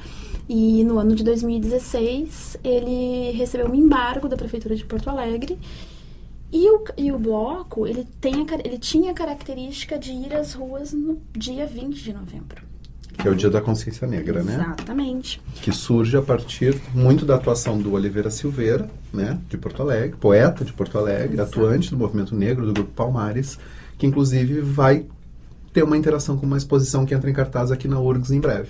E 0.47 0.83
no 0.83 0.99
ano 0.99 1.15
de 1.15 1.23
2016, 1.23 2.57
ele 2.63 3.31
recebeu 3.31 3.67
um 3.67 3.75
embargo 3.75 4.27
da 4.27 4.37
Prefeitura 4.37 4.75
de 4.75 4.85
Porto 4.85 5.09
Alegre 5.09 5.57
e 6.51 6.69
o, 6.69 6.83
e 6.97 7.11
o 7.11 7.17
bloco, 7.17 7.87
ele, 7.87 8.05
tem 8.19 8.33
a 8.35 8.45
ele 8.63 8.77
tinha 8.77 9.11
a 9.11 9.13
característica 9.13 9.97
de 9.97 10.11
ir 10.11 10.33
às 10.33 10.53
ruas 10.53 10.91
no 10.91 11.21
dia 11.31 11.65
20 11.65 12.03
de 12.03 12.13
novembro. 12.13 12.70
Que 13.21 13.27
é 13.27 13.31
o 13.31 13.35
Dia 13.35 13.49
da 13.49 13.61
Consciência 13.61 14.07
Negra, 14.07 14.41
né? 14.43 14.55
Exatamente. 14.55 15.41
Que 15.61 15.71
surge 15.71 16.17
a 16.17 16.21
partir 16.21 16.81
muito 16.93 17.25
da 17.25 17.35
atuação 17.35 17.79
do 17.79 17.93
Oliveira 17.93 18.31
Silveira, 18.31 18.89
né, 19.13 19.39
de 19.47 19.57
Porto 19.57 19.81
Alegre, 19.81 20.17
poeta 20.17 20.65
de 20.65 20.73
Porto 20.73 20.97
Alegre, 20.97 21.39
atuante 21.39 21.91
do 21.91 21.97
movimento 21.97 22.35
negro 22.35 22.65
do 22.65 22.73
grupo 22.73 22.91
Palmares, 22.91 23.59
que 23.97 24.07
inclusive 24.07 24.61
vai 24.61 25.05
ter 25.71 25.83
uma 25.83 25.97
interação 25.97 26.37
com 26.37 26.45
uma 26.45 26.57
exposição 26.57 27.05
que 27.05 27.13
entra 27.13 27.29
em 27.29 27.33
cartaz 27.33 27.71
aqui 27.71 27.87
na 27.87 27.99
URGS 27.99 28.31
em 28.31 28.39
breve. 28.39 28.69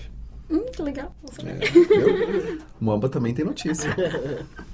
Hum, 0.50 0.66
que 0.72 0.82
legal. 0.82 1.16
É, 1.46 2.58
Moamba 2.80 3.08
também 3.08 3.34
tem 3.34 3.46
notícia. 3.46 3.96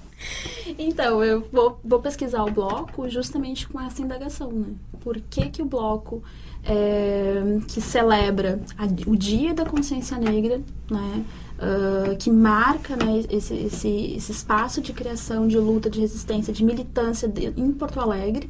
Então, 0.80 1.24
eu 1.24 1.48
vou, 1.52 1.80
vou 1.84 2.02
pesquisar 2.02 2.44
o 2.44 2.52
bloco 2.52 3.08
justamente 3.08 3.68
com 3.68 3.80
essa 3.80 4.02
indagação, 4.02 4.52
né? 4.52 4.74
Por 5.00 5.20
que 5.22 5.50
que 5.50 5.62
o 5.62 5.66
bloco 5.66 6.24
é, 6.68 7.60
que 7.68 7.80
celebra 7.82 8.60
a- 8.78 8.86
o 9.10 9.16
Dia 9.16 9.54
da 9.54 9.66
Consciência 9.66 10.18
Negra, 10.18 10.60
né? 10.92 11.24
ah, 11.60 12.16
que 12.20 12.30
marca 12.30 12.96
né, 12.96 13.24
esse, 13.30 13.54
esse, 13.56 13.88
esse 14.18 14.32
espaço 14.32 14.82
de 14.82 14.94
criação, 14.94 15.48
de 15.48 15.58
luta, 15.58 15.90
de 15.90 16.00
resistência, 16.00 16.54
de 16.54 16.64
militância 16.64 17.28
de- 17.28 17.54
em 17.58 17.72
Porto 17.72 18.00
Alegre, 18.00 18.50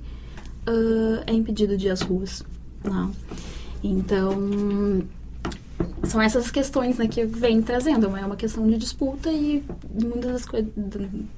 ah, 0.66 1.24
é 1.28 1.34
impedido 1.34 1.78
de 1.78 1.88
ir 1.88 1.90
às 1.92 2.02
ruas. 2.02 2.44
Não. 2.84 3.12
Então, 3.84 4.36
são 6.04 6.22
essas 6.22 6.52
questões 6.52 6.98
né, 6.98 7.08
que 7.08 7.26
vem 7.26 7.62
trazendo. 7.62 8.16
É 8.16 8.26
uma 8.26 8.36
questão 8.36 8.68
de 8.68 8.78
disputa 8.78 9.32
e 9.32 9.64
muitas 9.92 10.32
das 10.32 10.46
coisas 10.46 10.70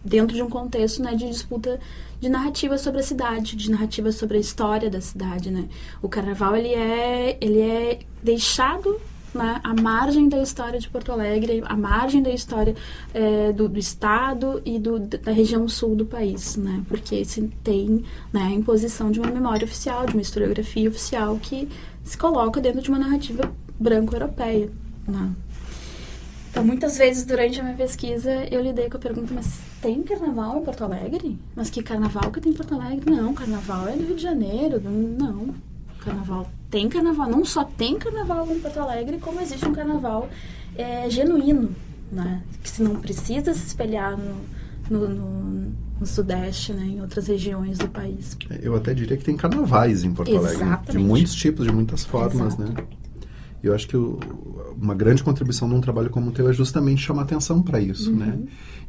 dentro 0.03 0.35
de 0.35 0.41
um 0.41 0.49
contexto 0.49 1.01
né, 1.01 1.15
de 1.15 1.29
disputa 1.29 1.79
de 2.19 2.29
narrativa 2.29 2.77
sobre 2.77 2.99
a 2.99 3.03
cidade, 3.03 3.55
de 3.55 3.71
narrativa 3.71 4.11
sobre 4.11 4.37
a 4.37 4.39
história 4.39 4.89
da 4.89 4.99
cidade. 4.99 5.49
Né? 5.49 5.69
O 6.01 6.09
carnaval 6.09 6.55
ele 6.55 6.73
é, 6.73 7.37
ele 7.39 7.61
é 7.61 7.99
deixado 8.21 8.99
né, 9.33 9.61
à 9.63 9.73
margem 9.73 10.27
da 10.27 10.41
história 10.41 10.79
de 10.79 10.89
Porto 10.89 11.11
Alegre, 11.11 11.63
à 11.65 11.75
margem 11.75 12.21
da 12.21 12.31
história 12.31 12.75
é, 13.13 13.51
do, 13.51 13.69
do 13.69 13.79
estado 13.79 14.61
e 14.65 14.79
do, 14.79 14.99
da 14.99 15.31
região 15.31 15.67
sul 15.67 15.95
do 15.95 16.05
país, 16.05 16.57
né? 16.57 16.83
Porque 16.87 17.23
se 17.23 17.41
tem 17.63 18.03
né, 18.33 18.41
a 18.41 18.51
imposição 18.51 19.11
de 19.11 19.19
uma 19.19 19.29
memória 19.29 19.65
oficial, 19.65 20.05
de 20.05 20.13
uma 20.13 20.21
historiografia 20.21 20.89
oficial 20.89 21.37
que 21.37 21.69
se 22.03 22.17
coloca 22.17 22.59
dentro 22.59 22.81
de 22.81 22.89
uma 22.89 22.97
narrativa 22.99 23.51
branco-europeia. 23.79 24.69
Né? 25.07 25.31
Então, 26.51 26.63
muitas 26.63 26.97
vezes 26.97 27.25
durante 27.25 27.59
a 27.59 27.63
minha 27.63 27.75
pesquisa 27.75 28.31
eu 28.51 28.61
lidei 28.61 28.89
com 28.89 28.97
a 28.97 28.99
pergunta: 28.99 29.33
mas 29.33 29.59
tem 29.81 30.01
carnaval 30.03 30.59
em 30.59 30.63
Porto 30.63 30.83
Alegre? 30.83 31.37
Mas 31.55 31.69
que 31.69 31.81
carnaval 31.81 32.31
que 32.31 32.41
tem 32.41 32.51
em 32.51 32.55
Porto 32.55 32.73
Alegre? 32.75 33.09
Não, 33.09 33.33
carnaval 33.33 33.87
é 33.87 33.95
no 33.95 34.05
Rio 34.05 34.15
de 34.15 34.21
Janeiro. 34.21 34.81
Não, 34.81 35.53
carnaval 35.99 36.49
tem 36.69 36.89
carnaval. 36.89 37.29
Não 37.29 37.45
só 37.45 37.63
tem 37.63 37.97
carnaval 37.97 38.47
em 38.51 38.59
Porto 38.59 38.79
Alegre, 38.79 39.19
como 39.19 39.39
existe 39.39 39.67
um 39.67 39.73
carnaval 39.73 40.29
é, 40.75 41.09
genuíno, 41.09 41.69
né? 42.11 42.41
Que 42.63 42.69
se 42.69 42.81
não 42.81 42.95
precisa 42.95 43.53
se 43.53 43.67
espelhar 43.67 44.17
no, 44.17 44.35
no, 44.89 45.09
no, 45.09 45.71
no 45.99 46.05
Sudeste, 46.05 46.73
né, 46.73 46.85
em 46.85 47.01
outras 47.01 47.27
regiões 47.27 47.77
do 47.77 47.87
país. 47.87 48.37
Eu 48.61 48.75
até 48.75 48.93
diria 48.93 49.17
que 49.17 49.23
tem 49.23 49.37
carnavais 49.37 50.03
em 50.03 50.13
Porto 50.13 50.35
Alegre. 50.35 50.57
né? 50.57 50.65
De 50.65 50.65
Exatamente. 50.65 50.97
muitos 51.07 51.35
tipos, 51.35 51.65
de 51.65 51.71
muitas 51.71 52.05
formas, 52.05 52.57
né? 52.57 52.73
Eu 53.63 53.73
acho 53.75 53.87
que 53.87 53.97
o- 53.97 54.19
uma 54.79 54.95
grande 54.95 55.23
contribuição 55.23 55.67
num 55.67 55.81
trabalho 55.81 56.09
como 56.09 56.29
o 56.29 56.31
teu 56.33 56.49
é 56.49 56.53
justamente 56.53 57.01
chamar 57.01 57.23
atenção 57.23 57.61
para 57.61 57.79
isso, 57.79 58.11
Uhum. 58.11 58.17
né? 58.17 58.39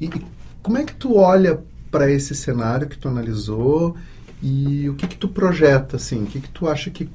E, 0.00 0.06
e 0.06 0.22
como 0.62 0.78
é 0.78 0.84
que 0.84 0.94
tu 0.94 1.16
olha 1.16 1.62
para 1.90 2.10
esse 2.10 2.34
cenário 2.34 2.88
que 2.88 2.96
tu 2.98 3.08
analisou 3.08 3.96
e 4.42 4.88
o 4.88 4.94
que 4.94 5.08
que 5.08 5.16
tu 5.16 5.28
projeta, 5.28 5.96
assim? 5.96 6.22
O 6.22 6.26
que 6.26 6.40
que 6.40 6.48
tu 6.48 6.68
acha 6.68 6.90
que 6.90 7.08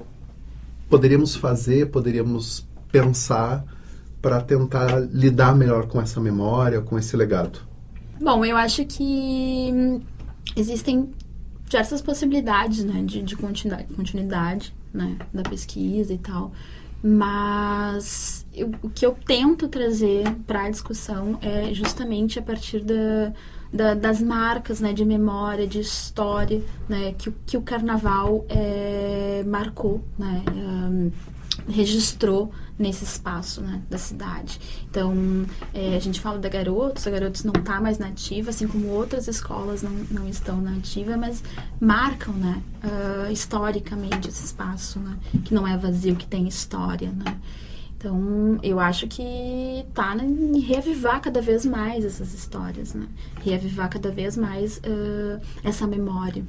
poderíamos 0.89 1.35
fazer, 1.35 1.89
poderíamos 1.89 2.65
pensar 2.91 3.65
para 4.21 4.41
tentar 4.41 4.99
lidar 5.11 5.55
melhor 5.55 5.87
com 5.87 6.01
essa 6.01 6.19
memória, 6.19 6.81
com 6.81 6.97
esse 6.97 7.15
legado? 7.15 7.59
Bom, 8.19 8.43
eu 8.45 8.55
acho 8.57 8.85
que 8.85 9.03
hum, 9.73 10.01
existem 10.55 11.09
diversas 11.65 12.01
possibilidades, 12.01 12.83
né, 12.83 13.01
de, 13.03 13.21
de 13.21 13.35
continuidade, 13.35 13.93
continuidade, 13.93 14.73
né, 14.93 15.17
da 15.33 15.43
pesquisa 15.43 16.13
e 16.13 16.17
tal. 16.17 16.51
Mas 17.05 18.45
eu- 18.53 18.71
o 18.81 18.89
que 18.89 19.05
eu 19.05 19.15
tento 19.25 19.67
trazer 19.67 20.23
para 20.47 20.63
a 20.63 20.69
discussão 20.69 21.37
é 21.41 21.73
justamente 21.73 22.39
a 22.39 22.41
partir 22.41 22.79
da, 22.83 23.31
da- 23.71 23.93
das 23.93 24.21
marcas, 24.21 24.79
né, 24.79 24.91
de 24.91 25.05
memória, 25.05 25.67
de 25.67 25.79
história, 25.79 26.61
né, 26.89 27.13
que, 27.17 27.29
o- 27.29 27.35
que 27.45 27.57
o 27.57 27.61
carnaval 27.61 28.45
é, 28.49 29.43
marcou, 29.45 30.01
né, 30.17 30.43
hum, 30.53 31.11
registrou 31.67 32.51
nesse 32.77 33.03
espaço 33.03 33.61
né, 33.61 33.81
da 33.89 33.97
cidade. 33.97 34.59
Então, 34.89 35.45
é, 35.73 35.95
a 35.95 35.99
gente 35.99 36.19
fala 36.19 36.37
da 36.37 36.49
Garotos, 36.49 37.07
a 37.07 37.09
Garotos 37.09 37.43
não 37.43 37.53
está 37.53 37.79
mais 37.79 37.97
nativa, 37.97 38.49
assim 38.49 38.67
como 38.67 38.87
outras 38.87 39.27
escolas 39.27 39.81
não, 39.81 39.91
não 40.11 40.27
estão 40.27 40.61
nativa, 40.61 41.17
mas 41.17 41.43
marcam 41.79 42.33
né, 42.33 42.61
ah, 42.83 43.31
historicamente 43.31 44.27
esse 44.27 44.45
espaço, 44.45 44.99
né, 44.99 45.17
que 45.43 45.53
não 45.53 45.67
é 45.67 45.77
vazio, 45.77 46.15
que 46.15 46.27
tem 46.27 46.47
história. 46.47 47.11
Né. 47.11 47.39
Então, 47.97 48.59
eu 48.61 48.79
acho 48.79 49.07
que 49.07 49.85
tá 49.93 50.13
né, 50.13 50.25
em 50.25 50.59
reavivar 50.59 51.21
cada 51.21 51.41
vez 51.41 51.65
mais 51.65 52.05
essas 52.05 52.33
histórias, 52.33 52.93
né? 52.93 53.07
Reavivar 53.41 53.89
cada 53.89 54.11
vez 54.11 54.37
mais 54.37 54.79
ah, 54.83 55.39
essa 55.63 55.87
memória. 55.87 56.45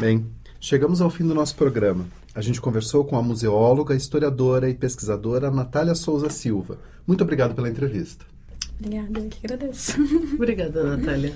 Bem, 0.00 0.26
chegamos 0.58 1.02
ao 1.02 1.10
fim 1.10 1.26
do 1.26 1.34
nosso 1.34 1.54
programa. 1.56 2.06
A 2.34 2.40
gente 2.40 2.62
conversou 2.62 3.04
com 3.04 3.16
a 3.16 3.22
museóloga, 3.22 3.94
historiadora 3.94 4.68
e 4.68 4.74
pesquisadora 4.74 5.50
Natália 5.50 5.94
Souza 5.94 6.30
Silva. 6.30 6.78
Muito 7.06 7.22
obrigado 7.22 7.54
pela 7.54 7.68
entrevista. 7.68 8.24
Obrigada, 8.80 9.20
eu 9.20 9.28
que 9.28 9.38
agradeço. 9.44 10.00
Obrigada, 10.34 10.96
Natália. 10.96 11.34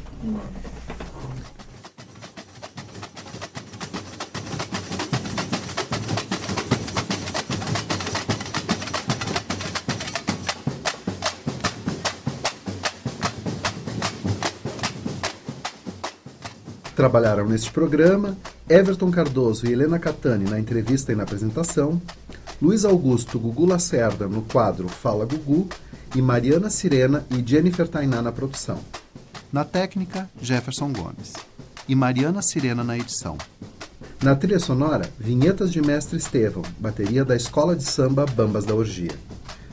Trabalharam 16.95 17.47
neste 17.47 17.71
programa 17.71 18.35
Everton 18.68 19.12
Cardoso 19.12 19.64
e 19.64 19.72
Helena 19.72 19.96
Catani 19.96 20.50
na 20.50 20.59
entrevista 20.59 21.12
e 21.12 21.14
na 21.14 21.22
apresentação, 21.22 22.02
Luiz 22.61 22.85
Augusto 22.85 23.38
Gugu 23.38 23.64
Lacerda 23.64 24.26
no 24.26 24.42
quadro 24.42 24.88
Fala 24.88 25.24
Gugu 25.24 25.68
e 26.16 26.20
Mariana 26.20 26.68
Sirena 26.68 27.24
e 27.31 27.48
Jennifer 27.48 27.87
Tainá 27.87 28.20
na 28.20 28.33
produção. 28.33 28.81
Na 29.52 29.64
técnica, 29.64 30.29
Jefferson 30.42 30.92
Gomes. 30.92 31.33
E 31.88 31.94
Mariana 31.94 32.42
Sirena 32.42 32.83
na 32.83 32.98
edição. 32.98 33.38
Na 34.20 34.35
trilha 34.35 34.59
sonora, 34.59 35.09
vinhetas 35.16 35.70
de 35.70 35.81
Mestre 35.81 36.18
Estevão, 36.18 36.64
bateria 36.81 37.24
da 37.24 37.37
Escola 37.37 37.76
de 37.76 37.85
Samba 37.85 38.26
Bambas 38.26 38.64
da 38.64 38.74
Orgia. 38.74 39.14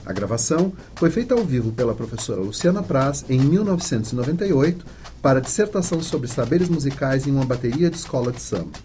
A 0.06 0.14
gravação 0.14 0.72
foi 0.96 1.10
feita 1.10 1.34
ao 1.34 1.44
vivo 1.44 1.72
pela 1.72 1.96
professora 1.96 2.42
Luciana 2.42 2.84
Praz 2.84 3.26
em 3.28 3.40
1998 3.40 4.86
para 5.24 5.40
dissertação 5.40 6.04
sobre 6.04 6.28
saberes 6.28 6.68
musicais 6.68 7.26
em 7.26 7.32
uma 7.32 7.46
bateria 7.46 7.90
de 7.90 7.96
escola 7.96 8.30
de 8.30 8.42
samba. 8.42 8.78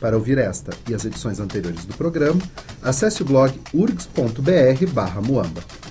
Para 0.00 0.16
ouvir 0.16 0.38
esta 0.38 0.72
e 0.88 0.94
as 0.94 1.04
edições 1.04 1.40
anteriores 1.40 1.84
do 1.84 1.94
programa, 1.94 2.40
acesse 2.80 3.22
o 3.22 3.24
blog 3.24 3.52
urgs.br/muamba. 3.74 5.81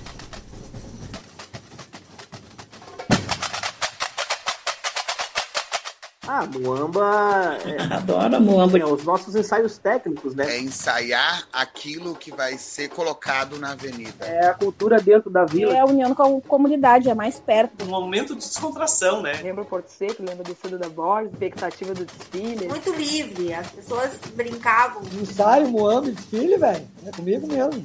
Ah, 6.42 6.58
Muamba. 6.58 7.58
É, 7.64 7.82
Adoro 7.94 8.40
Muamba. 8.40 8.78
é, 8.78 8.84
os 8.84 9.04
nossos 9.04 9.34
ensaios 9.36 9.78
técnicos, 9.78 10.34
né? 10.34 10.56
É 10.56 10.60
ensaiar 10.60 11.46
aquilo 11.52 12.14
que 12.14 12.30
vai 12.30 12.58
ser 12.58 12.88
colocado 12.88 13.58
na 13.58 13.72
avenida. 13.72 14.24
É 14.24 14.46
a 14.46 14.54
cultura 14.54 15.00
dentro 15.00 15.30
da 15.30 15.44
vila. 15.44 15.72
É 15.72 15.80
a 15.80 15.84
união 15.84 16.14
com 16.14 16.38
a 16.38 16.40
comunidade, 16.48 17.08
é 17.08 17.14
mais 17.14 17.38
perto. 17.38 17.84
Um 17.84 17.88
momento 17.90 18.34
de 18.34 18.40
descontração, 18.46 19.22
né? 19.22 19.32
Lembra 19.42 19.62
o 19.62 19.66
Porto 19.66 19.88
Seco, 19.88 20.22
lembra 20.22 20.44
do 20.44 20.54
Fundo 20.54 20.78
da 20.78 20.88
Borges, 20.88 21.32
expectativa 21.32 21.94
do 21.94 22.04
desfile. 22.04 22.68
Muito 22.68 22.92
livre, 22.92 23.54
as 23.54 23.70
pessoas 23.70 24.18
brincavam. 24.34 25.02
Ensaio, 25.20 25.68
Moamba 25.68 26.08
e 26.08 26.12
desfile, 26.12 26.56
velho. 26.56 26.88
É 27.06 27.10
comigo 27.10 27.46
mesmo. 27.46 27.84